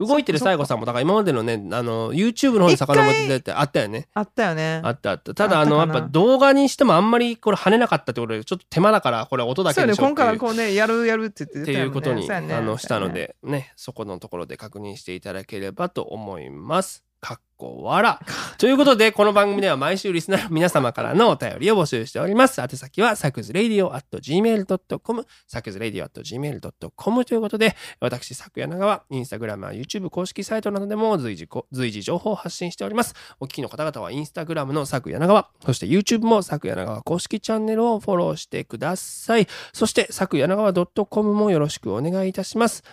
[0.00, 4.08] 動いてるさやこさんもだから今までのねあの YouTube の方に遡っててあったよね。
[4.14, 4.80] あったよね。
[4.82, 5.34] あったあった。
[5.34, 12.34] ただあのやあっぱ動画にしてもあんまりこれ跳ねなかったってことでちょっと手間だからこれ音だけそうよねにしようっていう今回はこうねやるやるって言ってっていうことに、ね。
[12.34, 17.04] あのしたのでねそこのところで確認していただければと思います。
[17.24, 18.20] かっこわら。
[18.58, 22.60] ということで、この番組では毎週リスナーの皆様からのお便りを募集しております。
[22.60, 33.14] 宛先は、サクズレイディオ at gmail.com、サクズレイディオ at gmail.com ということで、私、サクヤナガは、インスタグラムや YouTube 公式サイトなどでも随時、随時情報を発信しております。
[33.40, 39.48] お聞きの方々は、インスタグラムのサクヤナガワ、そして YouTube もサクヤナガワ公式チャンネルをフォローしてください。
[39.72, 42.84] そして、サクヤナガワ .com もよろしくお願いいたします。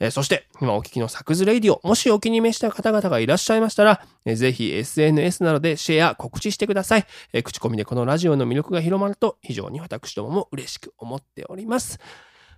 [0.00, 7.06] えーそして、今お聞きのサクズレイディオ、もしお気に召した方々がいらっしゃいましたら、えーぜひ SNS などでシェア、告知してください。
[7.32, 12.00] えー口コミでこのラジオの魅力が広まると、非常に私どもも嬉しく思っております。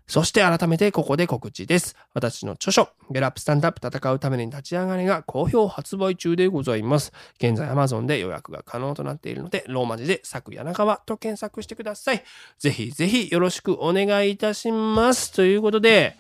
[0.06, 1.97] そして改めてここで告知です。
[2.12, 7.12] 私の著書、ゲラップスタンドアップ戦うために立ち上がれが好評発売中でございます。
[7.39, 12.23] 現在 Amazon で予約が可能となっているので、ローマ字で作柳川と検索してください。
[12.59, 15.32] ぜひぜひよろしくお願いいたします。
[15.32, 16.16] ということで、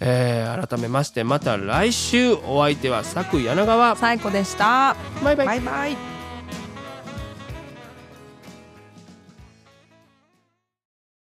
[0.00, 3.96] えー改めましてまた来週お相手は作柳川。
[3.96, 5.46] 最高でしたバイバイ。
[5.46, 6.19] バイバイ